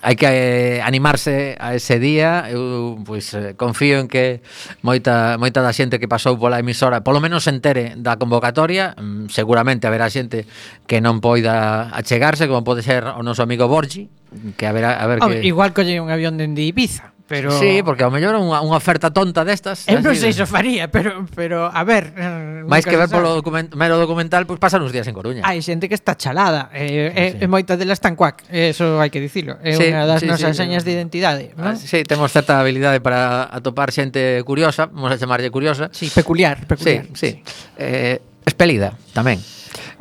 [0.03, 2.51] hai que animarse a ese día.
[2.51, 4.43] Eu pois eh, confío en que
[4.83, 9.31] moita moita da xente que pasou pola emisora, polo menos se entere da convocatoria, mm,
[9.31, 10.45] seguramente haberá xente
[10.85, 14.11] que non poida achegarse, como pode ser o noso amigo Borgi,
[14.59, 17.14] que haberá a ver Home, que Igual colle un avión dende Ibiza.
[17.27, 17.51] Pero...
[17.57, 20.93] Sí, porque ao mellor unha, unha oferta tonta destas Eu non sei se o faría,
[20.93, 24.85] pero, pero a ver eh, máis que ver polo document, mero documental pois pues, pasan
[24.85, 27.73] uns días en Coruña Hai xente que está chalada eh, sí, eh, sí.
[27.73, 30.61] E delas tan cuac Eso hai que dicilo É sí, unha das sí, nosas sí,
[30.61, 30.93] señas sí.
[30.93, 31.73] de identidade ¿no?
[31.73, 36.69] ah, Sí, temos certa habilidade para atopar xente curiosa Vamos a chamarlle curiosa Sí, peculiar,
[36.69, 37.73] peculiar Sí, sí, sí.
[37.81, 39.41] Eh, Espelida tamén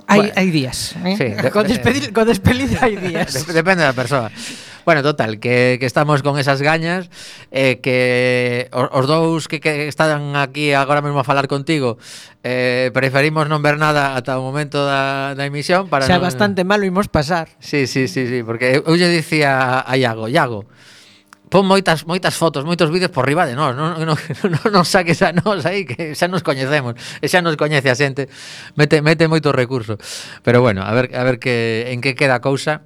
[0.05, 1.17] Hai, bueno, hai días eh?
[1.17, 4.29] sí, de, con, despedir, con despedida hai días Depende da persoa
[4.85, 7.09] Bueno, total, que, que estamos con esas gañas
[7.51, 11.97] eh, Que os, os dous que, que están aquí agora mesmo a falar contigo
[12.45, 16.29] eh, Preferimos non ver nada ata o momento da, da emisión para Xa non...
[16.29, 20.69] bastante malo imos pasar Sí, sí, sí, sí porque eu lle dicía a Iago Iago,
[21.55, 24.19] pon moitas moitas fotos, moitos vídeos por riba de nós, non non non,
[24.75, 28.27] non saques a nós aí que xa nos coñecemos, e xa nos coñece a xente.
[28.75, 29.95] Mete mete moito recurso.
[30.43, 32.83] Pero bueno, a ver a ver que en que queda a cousa.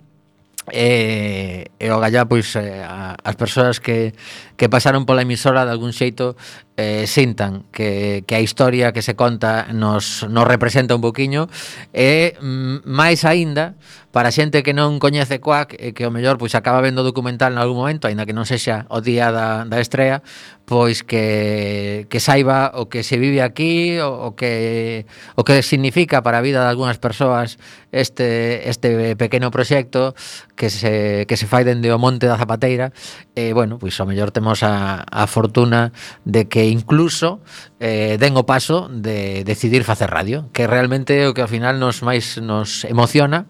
[0.72, 4.12] E, e o gallá, pois, eh, a, as persoas que,
[4.56, 6.36] que pasaron pola emisora de algún xeito
[6.78, 11.50] eh, sintan que, que a historia que se conta nos, nos representa un poquinho
[11.90, 13.74] e mm, máis aínda
[14.14, 17.52] para xente que non coñece Coac e que o mellor pois acaba vendo o documental
[17.52, 20.22] en algún momento, aínda que non sexa o día da, da estrea,
[20.70, 25.04] pois que, que saiba o que se vive aquí, o, o que
[25.34, 27.58] o que significa para a vida de algunhas persoas
[27.90, 30.14] este este pequeno proxecto
[30.54, 32.92] que se que se fai dende o Monte da Zapateira.
[33.34, 35.90] E bueno, pois o mellor temos a, a fortuna
[36.28, 37.40] de que incluso
[37.80, 42.00] eh, den o paso de decidir facer radio, que realmente o que ao final nos
[42.04, 43.48] máis nos emociona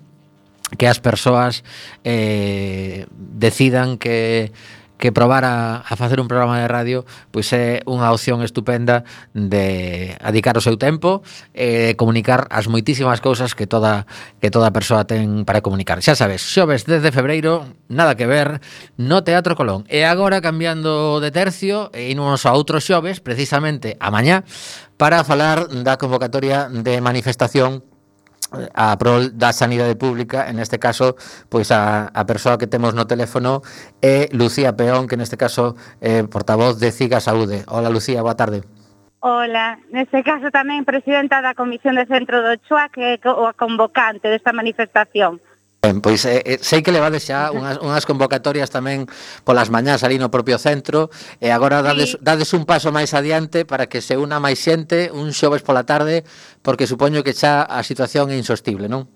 [0.77, 1.65] que as persoas
[2.05, 4.53] eh, decidan que
[4.99, 10.19] que probar a, a facer un programa de radio pois é unha opción estupenda de
[10.21, 11.23] adicar o seu tempo
[11.55, 14.05] e comunicar as moitísimas cousas que toda
[14.43, 16.03] que toda persoa ten para comunicar.
[16.03, 18.61] Xa sabes, xoves desde febreiro, nada que ver,
[18.99, 19.87] no Teatro Colón.
[19.87, 24.43] E agora cambiando de tercio, e imos a outro xoves, precisamente a mañá,
[24.99, 27.87] para falar da convocatoria de manifestación
[28.53, 31.17] a prol da sanidade pública, en este caso,
[31.49, 33.61] pois a, a persoa que temos no teléfono
[34.01, 37.65] é Lucía Peón, que neste caso é portavoz de CIGA Saúde.
[37.69, 38.65] Hola Lucía, boa tarde.
[39.21, 44.31] Hola, neste caso tamén presidenta da Comisión de Centro do Chua, que é o convocante
[44.31, 45.43] desta manifestación.
[45.79, 49.07] Ben, pois eh, eh, sei que levades xa unhas, unhas convocatorias tamén
[49.47, 51.07] polas mañás ali no propio centro
[51.39, 52.19] e agora dades, sí.
[52.19, 56.27] dades un paso máis adiante para que se una máis xente un xoves pola tarde
[56.67, 59.07] porque supoño que xa a situación é insostible, non?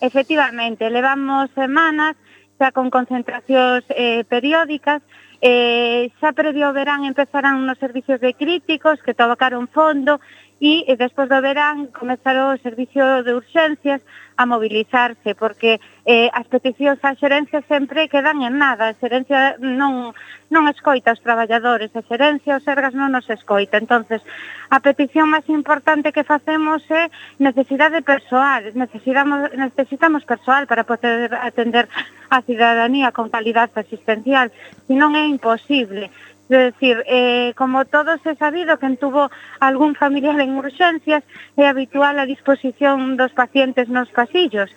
[0.00, 2.16] Efectivamente, levamos semanas
[2.56, 5.04] xa con concentracións eh, periódicas
[5.44, 10.16] Eh, xa previo ao verán empezaran unos servicios de críticos que tocaron fondo
[10.64, 14.00] e eh, despois do verán comezaron o servicio de urxencias
[14.36, 20.12] a mobilizarse, porque eh, as peticións á xerencia sempre quedan en nada, a xerencia non,
[20.52, 23.80] non escoita os traballadores, a xerencia os ergas non nos escoita.
[23.80, 24.20] entonces
[24.68, 27.08] a petición máis importante que facemos é
[27.40, 31.88] necesidade persoal, necesitamos, necesitamos persoal para poder atender
[32.28, 34.52] a cidadanía con calidad asistencial,
[34.86, 36.12] se non é imposible.
[36.48, 41.26] Es decir, eh, como todos é sabido, que tuvo algún familiar en urxencias
[41.58, 44.70] é habitual a disposición dos pacientes nos pasillos.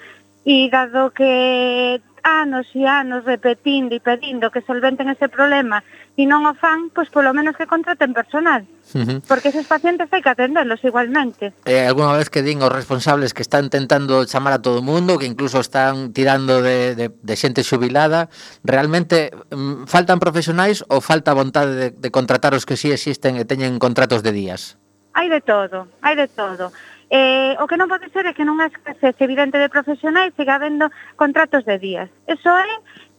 [0.49, 5.83] E dado que anos e anos repetindo e pedindo que solventen ese problema
[6.19, 8.67] e non o fan, pois polo menos que contraten personal.
[8.91, 9.19] Uh -huh.
[9.23, 11.55] Porque esos pacientes hai que atenderlos igualmente.
[11.63, 15.15] Eh, alguna vez que din os responsables que están tentando chamar a todo o mundo,
[15.15, 18.27] que incluso están tirando de, de, de xente xubilada,
[18.67, 23.47] realmente mm, faltan profesionais ou falta vontade de, de contratar os que sí existen e
[23.47, 24.75] teñen contratos de días?
[25.19, 26.71] Hai de todo, hai de todo.
[27.09, 30.93] Eh, o que non pode ser é que non escasez evidente de profesionais siga habendo
[31.17, 32.09] contratos de días.
[32.29, 32.69] Eso é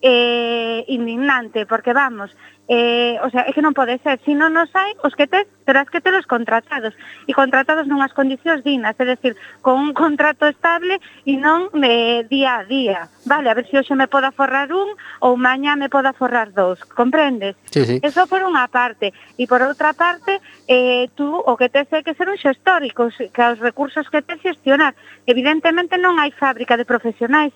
[0.07, 2.30] eh, indignante, porque vamos,
[2.70, 5.42] eh, o sea, é que non pode ser, se non nos hai, os que tes,
[5.66, 6.94] terás que ter os contratados,
[7.26, 12.62] e contratados nunhas condicións dignas, é decir, con un contrato estable e non eh, día
[12.62, 15.90] a día, vale, a ver se si hoxe me poda forrar un ou mañá me
[15.90, 17.58] poda forrar dous, comprendes?
[17.74, 17.98] Sí, sí.
[18.06, 20.38] Eso por unha parte, e por outra parte,
[20.70, 24.22] eh, tú o que tes é que ser un xestor e que os recursos que
[24.22, 24.94] tes xestionar,
[25.26, 27.50] evidentemente non hai fábrica de profesionais,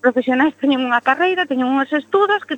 [0.00, 2.54] profesionais teñen unha carreira, teñen uns estudos que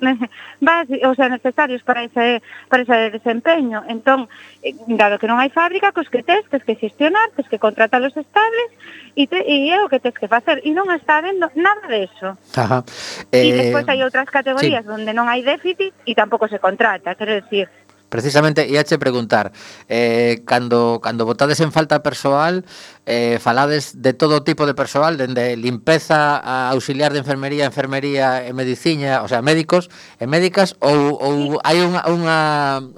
[0.61, 3.83] base, o sea, necesarios para ese, para ese desempeño.
[3.89, 4.29] Entón,
[4.63, 8.05] eh, dado que non hai fábrica, cos que tes, tes que xestionar, tes que contratar
[8.05, 8.69] os estables
[9.17, 10.61] e, te, e é o que tes que facer.
[10.63, 12.37] E non está habendo nada de eso.
[12.57, 12.85] Ajá.
[13.33, 14.91] Eh, e despois hai eh, outras categorías sí.
[14.93, 17.17] onde non hai déficit e tampouco se contrata.
[17.17, 17.67] Quero decir,
[18.11, 19.53] Precisamente, íache preguntar,
[19.89, 22.67] eh, cando, cando votades en falta persoal,
[23.07, 28.53] eh, falades de todo tipo de persoal, dende limpeza a auxiliar de enfermería, enfermería e
[28.53, 29.89] mediciña, o sea, médicos
[30.19, 32.37] e médicas, ou, ou hai unha, unha,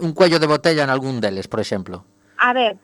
[0.00, 2.08] un cuello de botella en algún deles, por exemplo?
[2.40, 2.80] A ver,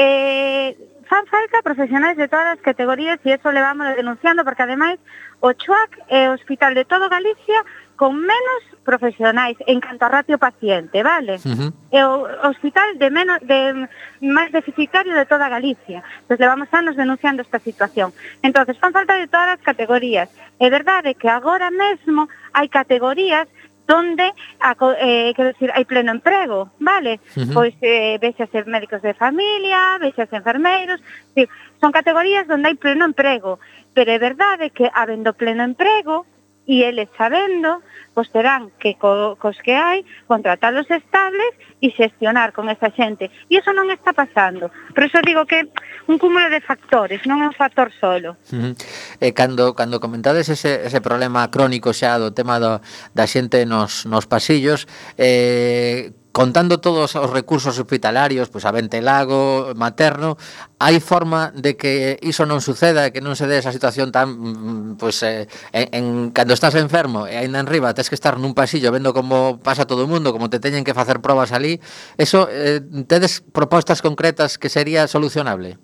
[0.00, 0.72] eh,
[1.08, 4.96] fan falta profesionais de todas as categorías e eso levamos denunciando, porque ademais
[5.44, 7.60] o CHUAC é o Hospital de todo Galicia
[7.96, 11.40] con menos profesionais en canto a ratio paciente, vale?
[11.42, 11.70] Uh -huh.
[11.90, 13.88] É o hospital de menos de
[14.20, 16.04] máis deficitario de toda Galicia.
[16.28, 18.12] Pois levamos anos denunciando esta situación.
[18.46, 20.28] Entonces, fan falta de todas as categorías.
[20.60, 23.48] É verdade que agora mesmo hai categorías
[23.86, 27.18] donde a, eh, quero decir, hai pleno emprego, vale?
[27.34, 27.54] Uh -huh.
[27.54, 31.00] Pois eh, vexase médicos de familia, vexas enfermeiros,
[31.34, 31.48] sí,
[31.80, 33.58] son categorías donde hai pleno emprego,
[33.94, 36.26] pero é verdade que habendo pleno emprego,
[36.66, 42.66] e eles sabendo, pois terán que co, cos que hai contratalos estables e xestionar con
[42.68, 43.30] esa xente.
[43.46, 44.74] E iso non está pasando.
[44.90, 45.70] Por iso digo que
[46.10, 48.34] un cúmulo de factores, non é un factor solo.
[48.50, 48.74] Uh eh, -huh.
[49.22, 52.82] E cando cando comentades ese ese problema crónico xa do tema do,
[53.14, 60.36] da xente nos nos pasillos, eh contando todos os recursos hospitalarios, pois a ventelago, materno,
[60.76, 65.24] hai forma de que iso non suceda, que non se dé esa situación tan, pois,
[65.24, 66.04] eh, en, en,
[66.36, 69.88] cando estás enfermo e aínda en riba tes que estar nun pasillo vendo como pasa
[69.88, 71.80] todo o mundo, como te teñen que facer probas ali,
[72.20, 75.80] eso, eh, tedes propostas concretas que sería solucionable?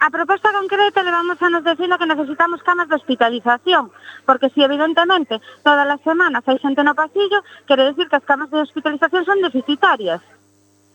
[0.00, 3.92] A proposta concreta levamos a nos decir que necesitamos camas de hospitalización,
[4.24, 8.48] porque si evidentemente todas as semanas hai xente no pasillo, quere decir que as camas
[8.48, 10.24] de hospitalización son deficitarias.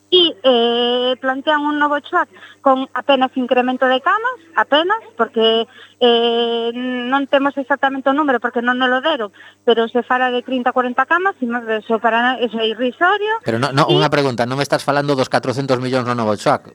[0.10, 2.30] E eh, plantean un novo chat
[2.66, 5.70] con apenas incremento de camas, apenas, porque
[6.01, 9.30] eh, non temos exactamente o número, porque non nos lo deron,
[9.70, 11.45] pero se fala de 30 40 camas, e
[11.78, 13.38] eso, para, eso é irrisorio.
[13.45, 14.01] Pero no, no, y...
[14.01, 16.66] unha pregunta, non me estás falando dos 400 millóns no novo chat,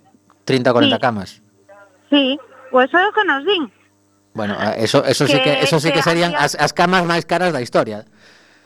[0.47, 1.03] 30 40 sí.
[1.03, 1.31] camas.
[2.11, 2.39] Sí,
[2.75, 3.71] o eso é o que nos din.
[4.35, 7.25] Bueno, eso, eso que, sí que, eso sí que, que serían as, as camas máis
[7.27, 8.05] caras da historia.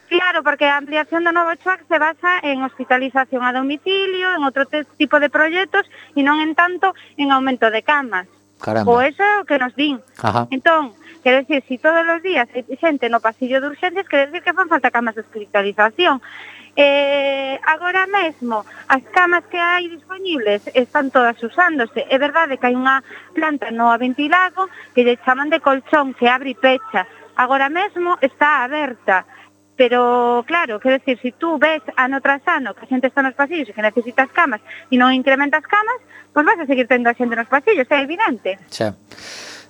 [0.09, 4.69] Claro, porque a ampliación do novo CHUAC se basa en hospitalización a domicilio, en outro
[4.69, 8.29] tipo de proxectos e non en tanto en aumento de camas.
[8.65, 8.91] Caramba.
[8.91, 10.01] O eso é o que nos din.
[10.25, 10.49] Ajá.
[10.49, 14.33] Entón, quero dicir, se si todos os días hai xente no pasillo de urxencias, quero
[14.33, 16.25] dicir que fan falta camas de hospitalización.
[16.73, 22.09] Eh, agora mesmo, as camas que hai disponibles están todas usándose.
[22.09, 23.05] É verdade que hai unha
[23.37, 27.05] planta no ventilago que lle chaman de colchón, que abre e pecha.
[27.37, 29.29] Agora mesmo está aberta
[29.77, 33.35] Pero, claro, quero decir, si tú ves ano tras ano que a xente está nos
[33.35, 35.99] pasillos e que necesitas camas e non incrementas camas,
[36.31, 38.55] pois vas a seguir tendo a xente nos pasillos, é evidente.
[38.71, 38.95] Xa.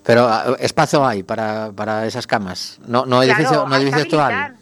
[0.05, 2.77] Pero ah, espazo hai para, para esas camas.
[2.85, 4.61] No, no edificio, Claro, no edificio actual.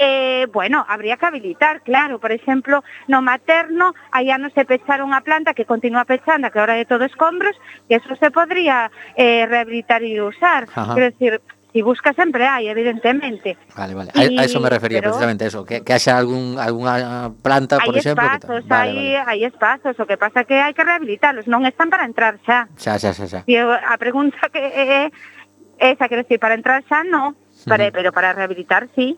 [0.00, 2.18] Eh, bueno, habría que habilitar, claro.
[2.18, 2.82] Por exemplo,
[3.12, 7.04] no materno, hai anos se pecharon a planta que continúa pechando, que ahora é todo
[7.04, 7.52] escombros,
[7.84, 8.88] que eso se podría
[9.20, 10.64] eh, rehabilitar e usar.
[10.72, 10.96] Ajá.
[10.96, 11.32] Quero decir,
[11.72, 13.56] Si busca sempre hai, evidentemente.
[13.76, 14.10] Vale, vale.
[14.14, 17.78] Y, a, a eso me refería, pero, precisamente eso, que, que haxa algún, alguna planta,
[17.78, 18.24] por exemplo.
[18.24, 19.30] Espazos, que vale, hai, vale.
[19.30, 22.66] hai espazos, o que pasa que hai que rehabilitalos, non están para entrar xa.
[22.74, 23.26] Xa, xa, xa.
[23.26, 23.40] xa.
[23.46, 27.88] E a pregunta que é eh, esa, quero decir, para entrar xa no, para, uh
[27.88, 27.94] -huh.
[27.94, 29.14] pero para rehabilitar sí.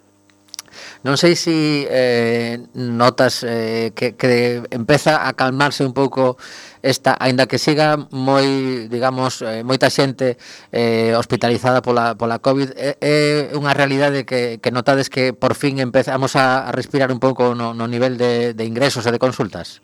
[1.04, 1.58] Non sei se si,
[1.90, 6.40] eh, notas eh, que, que empeza a calmarse un pouco
[6.82, 10.36] esta, aínda que siga moi, digamos, eh, moita xente
[10.74, 15.54] eh, hospitalizada pola, pola COVID, é, eh, é unha realidade que, que notades que por
[15.54, 19.22] fin empezamos a, a respirar un pouco no, no nivel de, de ingresos e de
[19.22, 19.78] consultas?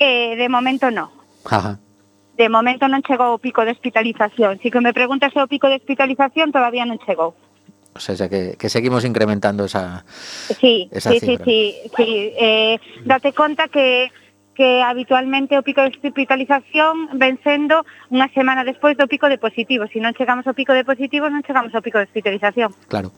[0.00, 1.12] Eh, de momento no.
[1.44, 1.78] Ajá.
[2.36, 4.60] De momento non chegou o pico de hospitalización.
[4.60, 7.36] Si que me preguntas o pico de hospitalización, todavía non chegou.
[7.96, 10.04] O sea, que, que seguimos incrementando esa,
[10.60, 11.44] sí, esa sí, cifra.
[11.44, 12.04] Sí, sí, sí.
[12.04, 12.32] sí.
[12.36, 12.76] Eh,
[13.08, 14.12] date conta que
[14.56, 19.92] que habitualmente o pico de hospitalización ven sendo unha semana despois do pico de positivos.
[19.92, 22.72] Se non chegamos ao pico de positivos, non chegamos ao pico de hospitalización.
[22.88, 23.12] Claro.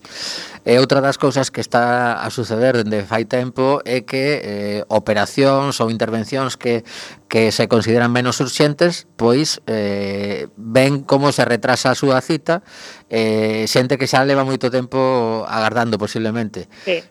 [0.67, 5.79] E outra das cousas que está a suceder dende fai tempo é que eh, operacións
[5.79, 6.83] ou intervencións que
[7.29, 12.65] que se consideran menos urxentes, pois eh, ven como se retrasa a súa cita
[13.13, 16.67] eh, xente que xa leva moito tempo agardando posiblemente.
[16.83, 17.05] Sí.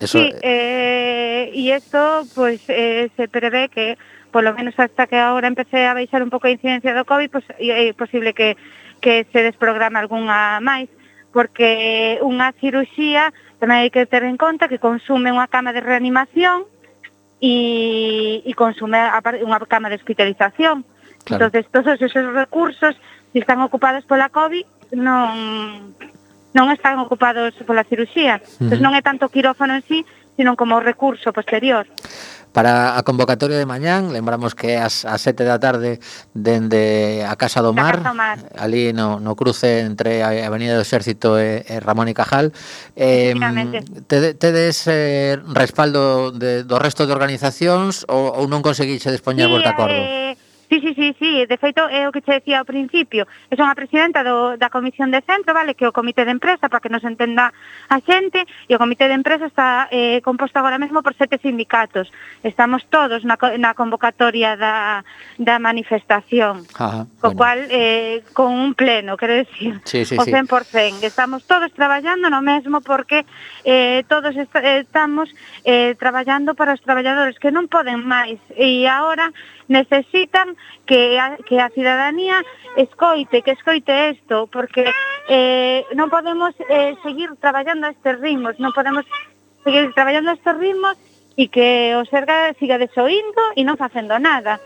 [0.00, 3.98] Eso, sí, eh, y esto pues eh, se prevé que,
[4.32, 7.28] por lo menos hasta que ahora empecé a baixar un pouco a incidencia do COVID,
[7.28, 8.56] pues, é eh, posible que,
[9.04, 10.88] que se desprograma algunha máis,
[11.36, 13.30] porque unha cirurxía
[13.60, 16.64] tamén hai que ter en conta que consume unha cama de reanimación
[17.44, 18.98] e, e consume
[19.44, 20.88] unha cama de hospitalización.
[21.28, 21.52] Claro.
[21.52, 22.96] Entonces todos esos recursos,
[23.32, 25.92] se están ocupados pola COVID, non
[26.54, 28.38] non están ocupados pola cirurxía.
[28.38, 28.62] Uh -huh.
[28.66, 30.02] Entón non é tanto o quirófano en sí,
[30.36, 31.86] sino como recurso posterior.
[32.52, 36.02] Para a convocatoria de mañán, lembramos que as, as sete da tarde
[36.34, 38.38] dende a Casa do Mar, Casa do Mar.
[38.58, 42.50] ali no, no cruce entre a Avenida do Exército e, e Ramón y Cajal,
[42.98, 43.38] eh,
[44.10, 49.52] tedes te eh, respaldo de, do resto de organizacións ou, ou non conseguixe despoñer sí,
[49.54, 50.02] vos de acordo?
[50.02, 50.34] Eh,
[50.70, 53.74] Sí, sí, sí, sí, de feito é o que che decía ao principio, é unha
[53.74, 56.86] presidenta do, da Comisión de Centro, vale, que é o Comité de Empresa, para que
[56.86, 57.50] nos entenda
[57.90, 62.14] a xente, e o Comité de Empresa está eh, composto agora mesmo por sete sindicatos.
[62.46, 65.02] Estamos todos na, na convocatoria da,
[65.42, 67.38] da manifestación, Ajá, co bueno.
[67.42, 70.46] cual, eh, con un pleno, quero decir, sí, sí, o 100%.
[70.70, 71.02] Sí.
[71.02, 73.26] Estamos todos traballando no mesmo porque
[73.66, 75.34] eh, todos est eh, estamos
[75.66, 79.34] eh, traballando para os traballadores que non poden máis, e agora
[79.70, 82.42] necesitan que a, que a cidadanía
[82.76, 84.90] escoite, que escoite isto, porque
[85.30, 89.06] eh, non podemos eh, seguir traballando a estes ritmos, non podemos
[89.62, 90.98] seguir traballando a estes ritmos
[91.38, 94.58] e que o Serga siga desoindo e non facendo nada.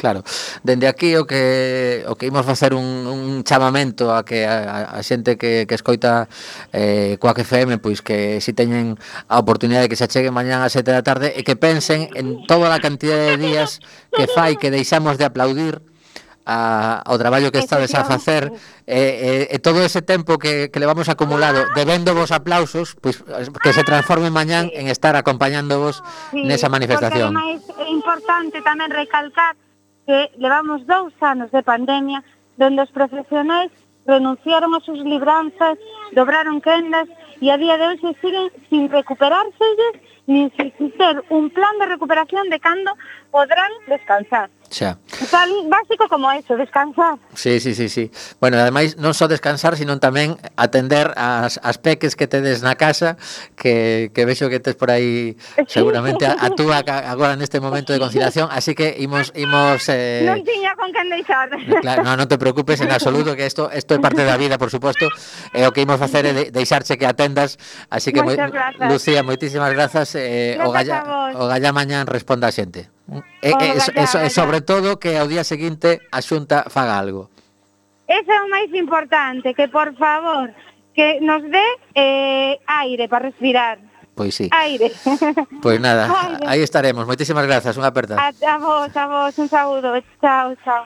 [0.00, 0.24] Claro,
[0.64, 5.04] dende aquí o que o que imos facer un, un chamamento a que a, a
[5.04, 6.24] xente que, que escoita
[6.72, 8.96] eh, coa FM, pois que si teñen
[9.28, 12.48] a oportunidade de que se acheguen mañán a sete da tarde e que pensen en
[12.48, 15.84] toda a cantidade de días que fai que deixamos de aplaudir
[16.48, 18.48] a, ao traballo que estades a facer
[18.88, 23.52] e, e, e todo ese tempo que, que levamos acumulado debendo vos aplausos pois, eh,
[23.60, 26.00] que se transforme mañán en estar acompañándovos
[26.32, 27.36] nesa manifestación.
[27.36, 29.52] Porque ademais é importante tamén recalcar
[30.06, 32.22] que levamos dous anos de pandemia
[32.56, 33.70] donde os profesionais
[34.06, 35.78] renunciaron a sus libranzas,
[36.12, 37.08] dobraron quendas
[37.40, 39.64] e a día de hoxe siguen sin recuperarse
[40.26, 42.92] nin sin ter un plan de recuperación de cando
[43.30, 44.48] podrán descansar.
[44.70, 44.98] Xa.
[45.30, 47.18] Tan básico como eso, descansar.
[47.34, 48.10] Sí, sí, sí, sí.
[48.38, 53.18] Bueno, ademais non só descansar, sino tamén atender as, as peques que tedes na casa,
[53.58, 55.34] que, que vexo que tes por aí
[55.66, 60.38] seguramente a, a túa agora neste momento de conciliación, así que imos imos eh Non
[60.46, 61.50] tiña con quen deixar.
[61.82, 64.70] Claro, no, non te preocupes en absoluto que isto isto é parte da vida, por
[64.70, 65.10] suposto,
[65.50, 67.58] e o que imos facer é de, deixarche que atendas,
[67.90, 68.38] así que moi,
[68.86, 70.98] Lucía, moitísimas grazas, eh, grazas o galla
[71.34, 72.99] o galla mañán responda a xente.
[73.42, 77.26] E, e, e, e, e sobre todo que ao día seguinte a Xunta faga algo.
[78.06, 80.50] Ese é o máis importante, que por favor,
[80.94, 83.78] que nos dé eh, aire para respirar.
[84.14, 84.50] Pois sí.
[84.50, 84.90] Aire.
[85.62, 86.44] Pois nada, aire.
[86.46, 87.06] aí estaremos.
[87.06, 88.18] Moitísimas grazas, unha aperta.
[88.18, 89.94] A, a vos, a vos, un saúdo.
[90.20, 90.84] Chao, chao.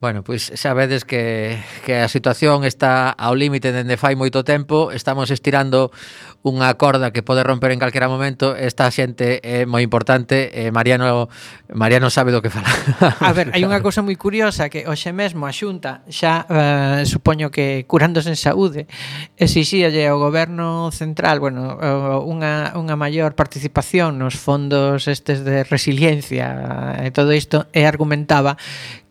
[0.00, 5.28] Bueno, pois sabedes que, que a situación está ao límite dende fai moito tempo, estamos
[5.28, 5.92] estirando
[6.40, 11.28] unha corda que pode romper en calquera momento, esta xente é moi importante, eh, Mariano
[11.68, 12.72] Mariano sabe do que fala.
[13.20, 17.52] A ver, hai unha cousa moi curiosa que hoxe mesmo a Xunta xa eh, supoño
[17.52, 18.88] que curándose en saúde
[19.36, 26.96] exixíalle ao goberno central, bueno, eh, unha, unha maior participación nos fondos estes de resiliencia
[27.04, 28.56] eh, e todo isto e argumentaba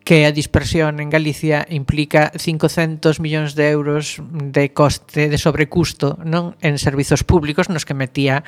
[0.09, 6.57] que a dispersión en Galicia implica 500 millóns de euros de coste, de sobrecusto non
[6.65, 8.41] en servizos públicos nos que metía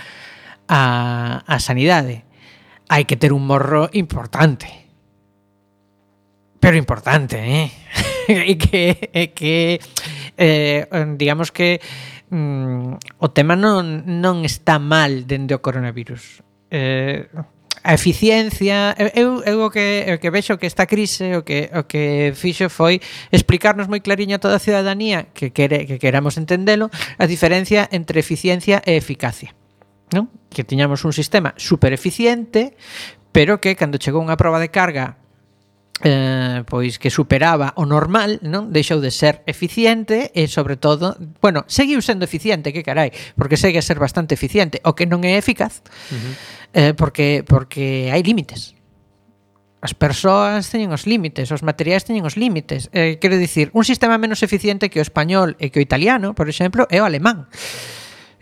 [0.66, 2.26] a, a sanidade.
[2.90, 4.90] Hai que ter un morro importante.
[6.58, 7.70] Pero importante, eh?
[8.50, 9.78] e que, e que
[10.42, 11.78] eh, digamos que
[12.34, 16.42] mm, o tema non, non está mal dende o coronavirus.
[16.74, 17.30] Eh,
[17.84, 21.90] a eficiencia, eu, eu o que o que vexo que esta crise o que o
[21.90, 23.02] que fixo foi
[23.34, 28.22] explicarnos moi clariño a toda a ciudadanía que quere que queramos entendelo a diferencia entre
[28.22, 29.58] eficiencia e eficacia.
[30.14, 30.30] Non?
[30.54, 32.78] Que tiñamos un sistema super eficiente,
[33.34, 35.18] pero que cando chegou unha proba de carga
[36.04, 38.74] eh, pois que superaba o normal, non?
[38.74, 43.78] Deixou de ser eficiente e sobre todo, bueno, seguiu sendo eficiente, que carai, porque segue
[43.78, 45.86] a ser bastante eficiente, o que non é eficaz.
[46.10, 46.34] Uh -huh.
[46.74, 48.74] eh, porque porque hai límites.
[49.82, 52.94] As persoas teñen os límites, os materiais teñen os límites.
[52.94, 56.46] Eh, quero dicir, un sistema menos eficiente que o español e que o italiano, por
[56.46, 57.50] exemplo, é o alemán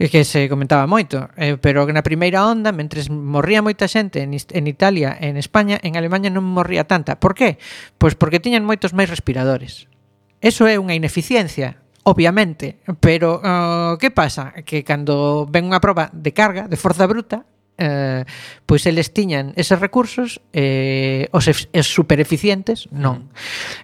[0.07, 4.31] que se comentaba moito, eh, pero que na primeira onda, mentres morría moita xente en,
[4.31, 7.19] en Italia en España, en Alemanha non morría tanta.
[7.19, 7.59] Por qué?
[7.99, 9.91] Pois porque tiñan moitos máis respiradores.
[10.39, 14.55] Eso é unha ineficiencia, obviamente, pero uh, que pasa?
[14.63, 17.43] Que cando ven unha proba de carga, de forza bruta,
[17.79, 18.23] eh,
[18.63, 23.31] pois eles tiñan eses recursos eh, os, os supereficientes non.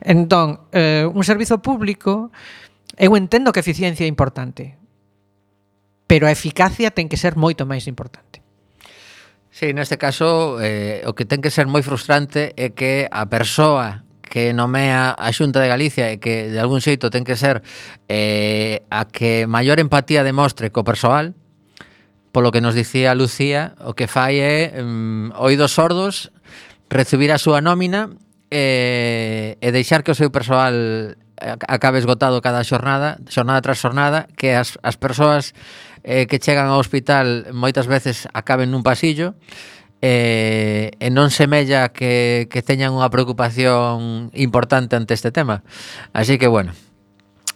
[0.04, 0.16] Mm.
[0.16, 2.32] Entón, eh, un servizo público
[2.96, 4.80] eu entendo que eficiencia é importante,
[6.08, 8.46] pero a eficacia ten que ser moito máis importante.
[9.56, 14.04] Sí, neste caso, eh, o que ten que ser moi frustrante é que a persoa
[14.20, 17.64] que nomea a Xunta de Galicia e que de algún xeito ten que ser
[18.12, 21.40] eh, a que maior empatía demostre co persoal,
[22.36, 26.36] polo que nos dicía Lucía, o que fai é mm, oídos sordos,
[26.92, 28.12] recibir a súa nómina
[28.52, 34.52] eh, e deixar que o seu persoal acabe esgotado cada xornada, xornada tras xornada, que
[34.52, 35.56] as, as persoas
[36.06, 39.34] eh, que chegan ao hospital moitas veces acaben nun pasillo
[40.06, 45.66] eh, e non semella que, que teñan unha preocupación importante ante este tema.
[46.14, 46.78] Así que, bueno,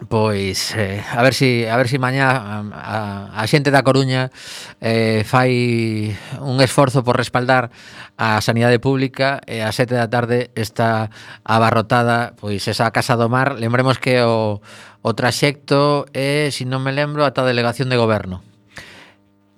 [0.07, 2.97] Pois, eh, a ver si a ver si mañá a, a,
[3.35, 4.31] a xente da Coruña
[4.79, 7.67] eh, fai un esforzo por respaldar
[8.15, 11.11] a sanidade pública e a sete da tarde está
[11.43, 13.59] abarrotada pois esa Casa do Mar.
[13.59, 14.63] Lembremos que o,
[15.03, 18.39] o traxecto é, se si non me lembro, ata a delegación de goberno.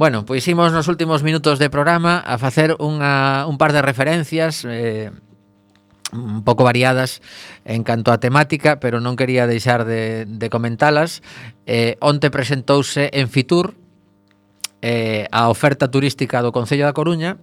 [0.02, 4.66] Bueno, pois imos nos últimos minutos de programa a facer unha, un par de referencias
[4.66, 5.14] eh,
[6.12, 7.24] un pouco variadas
[7.66, 11.24] en canto a temática, pero non quería deixar de, de comentalas.
[11.66, 13.80] Eh, onte presentouse en Fitur
[14.82, 17.40] eh, a oferta turística do Concello da Coruña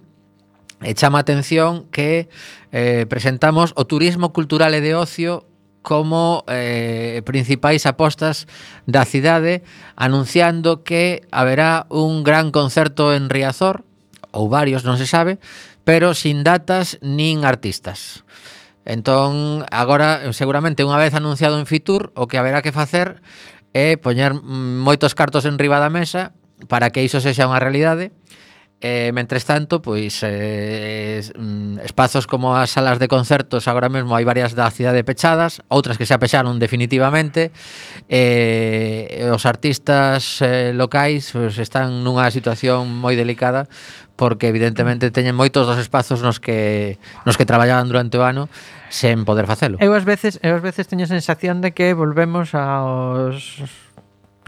[0.79, 2.31] e chama atención que
[2.71, 5.49] eh, presentamos o turismo cultural e de ocio
[5.81, 8.47] como eh, principais apostas
[8.83, 9.63] da cidade
[9.95, 13.87] anunciando que haberá un gran concerto en Riazor
[14.29, 15.41] ou varios, non se sabe,
[15.87, 18.21] pero sin datas nin artistas.
[18.89, 23.21] Entón, agora, seguramente, unha vez anunciado en Fitur, o que haberá que facer
[23.69, 26.33] é poñer moitos cartos en riba da mesa
[26.65, 28.09] para que iso sexa unha realidade.
[28.81, 34.23] Eh, mentres tanto, pois eh, mm, espazos como as salas de concertos agora mesmo hai
[34.23, 37.51] varias da cidade pechadas, outras que se apecharon definitivamente.
[38.07, 43.67] Eh, os artistas eh, locais pois, están nunha situación moi delicada
[44.15, 46.95] porque evidentemente teñen moitos dos espazos nos que
[47.27, 48.47] nos que traballaban durante o ano
[48.87, 49.75] sen poder facelo.
[49.83, 53.59] Eu ás veces, eu ás veces teño a sensación de que volvemos aos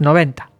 [0.00, 0.51] 90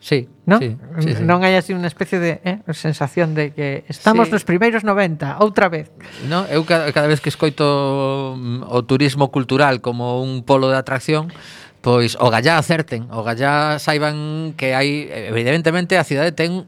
[0.00, 0.58] Sí, ¿no?
[0.58, 1.22] Sí, sí, mm, sí.
[1.26, 4.38] Non hai así unha especie de eh, sensación de que estamos sí.
[4.38, 5.90] nos primeiros 90, outra vez.
[6.30, 10.78] No, eu cada, cada vez que escoito mm, o turismo cultural como un polo de
[10.78, 11.34] atracción,
[11.80, 16.66] pois o gallá acerten, o gallá saiban que hai, evidentemente a cidade ten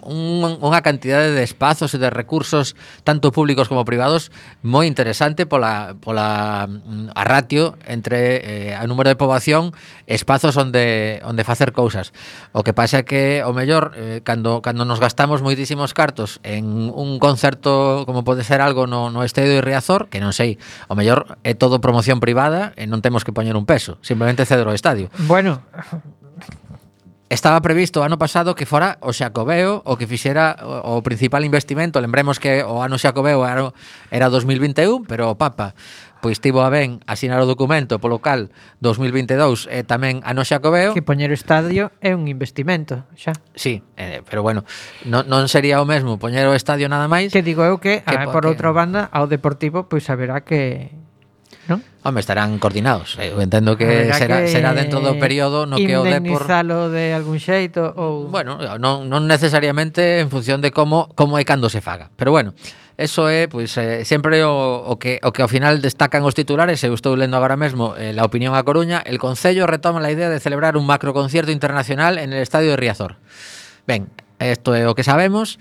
[0.00, 2.72] un, unha cantidade de espazos e de recursos
[3.04, 4.32] tanto públicos como privados
[4.64, 9.76] moi interesante pola, pola mm, a ratio entre eh, a número de poboación
[10.08, 12.16] espazos onde, onde facer cousas.
[12.56, 16.88] O que pasa é que o mellor eh, cando, cando nos gastamos moitísimos cartos en
[16.96, 20.56] un concerto como pode ser algo no, no Estadio de Riazor, que non sei,
[20.88, 24.66] o mellor é todo promoción privada e non temos que poñer un peso, simplemente acceder
[24.66, 25.10] o estadio.
[25.26, 25.60] Bueno,
[27.26, 31.42] Estaba previsto o ano pasado que fora o Xacobeo o que fixera o, o principal
[31.42, 31.98] investimento.
[31.98, 33.74] Lembremos que o ano Xacobeo era,
[34.14, 35.74] era 2021, pero o Papa
[36.22, 40.94] pois tivo a ben asinar o documento polo cal 2022 e tamén ano Xacobeo.
[40.94, 43.34] Que poñer o estadio é un investimento, xa.
[43.58, 44.62] Sí, eh, pero bueno,
[45.02, 47.34] non, non sería o mesmo poñer o estadio nada máis.
[47.34, 48.54] Que digo eu que, que ah, a, por que...
[48.54, 50.94] outra banda, ao Deportivo pois saberá que
[51.66, 51.82] non?
[52.06, 53.18] Home, estarán coordinados.
[53.18, 56.46] Eh, eu entendo que, será, que será dentro do período no que o Depor
[56.90, 61.66] de algún xeito ou Bueno, non, non necesariamente en función de como como e cando
[61.66, 62.14] se faga.
[62.14, 62.54] Pero bueno,
[62.96, 64.54] eso é pois eh, sempre o,
[64.86, 68.14] o que o que ao final destacan os titulares, eu estou lendo agora mesmo eh,
[68.14, 72.32] la opinión a Coruña, el Concello retoma a idea de celebrar un macroconcierto internacional en
[72.32, 73.18] el estadio de Riazor.
[73.86, 74.08] Ben,
[74.40, 75.58] isto é o que sabemos.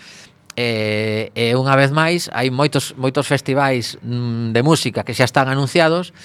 [0.56, 5.51] E, e unha vez máis hai moitos moitos festivais mm, de música que xa están
[5.51, 6.16] anunciados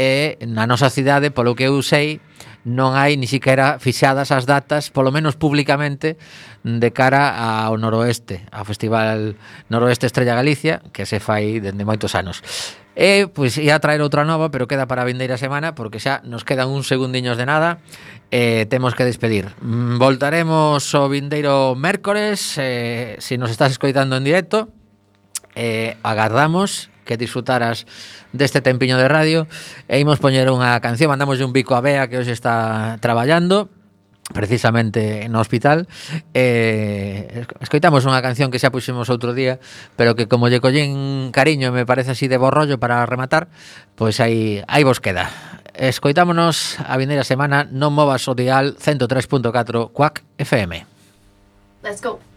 [0.00, 2.18] e na nosa cidade, polo que eu sei,
[2.64, 6.16] non hai ni siquiera fixadas as datas, polo menos públicamente,
[6.64, 9.36] de cara ao noroeste, ao Festival
[9.68, 12.42] Noroeste Estrella Galicia, que se fai dende moitos anos.
[12.94, 16.46] E, pois, ia traer outra nova, pero queda para a vindeira semana, porque xa nos
[16.46, 17.82] quedan uns segundiños de nada,
[18.30, 19.50] e temos que despedir.
[19.58, 24.70] Mm, voltaremos o vindeiro mércores, eh, se nos estás escoitando en directo,
[25.58, 27.86] eh, agardamos que disfrutaras
[28.32, 29.46] deste tempiño de radio
[29.90, 33.68] e imos poñer unha canción, mandamos un bico a Bea que hoxe está traballando
[34.34, 35.86] precisamente no hospital.
[36.34, 39.62] Eh, escoitamos unha canción que xa puxemos outro día
[39.94, 43.48] pero que como lle collín cariño me parece así de borrollo para rematar
[43.94, 45.30] pois aí, aí vos queda.
[45.72, 50.84] Escoitámonos a vindeira semana non movas o dial 103.4 Quack FM
[51.84, 52.33] Let's go.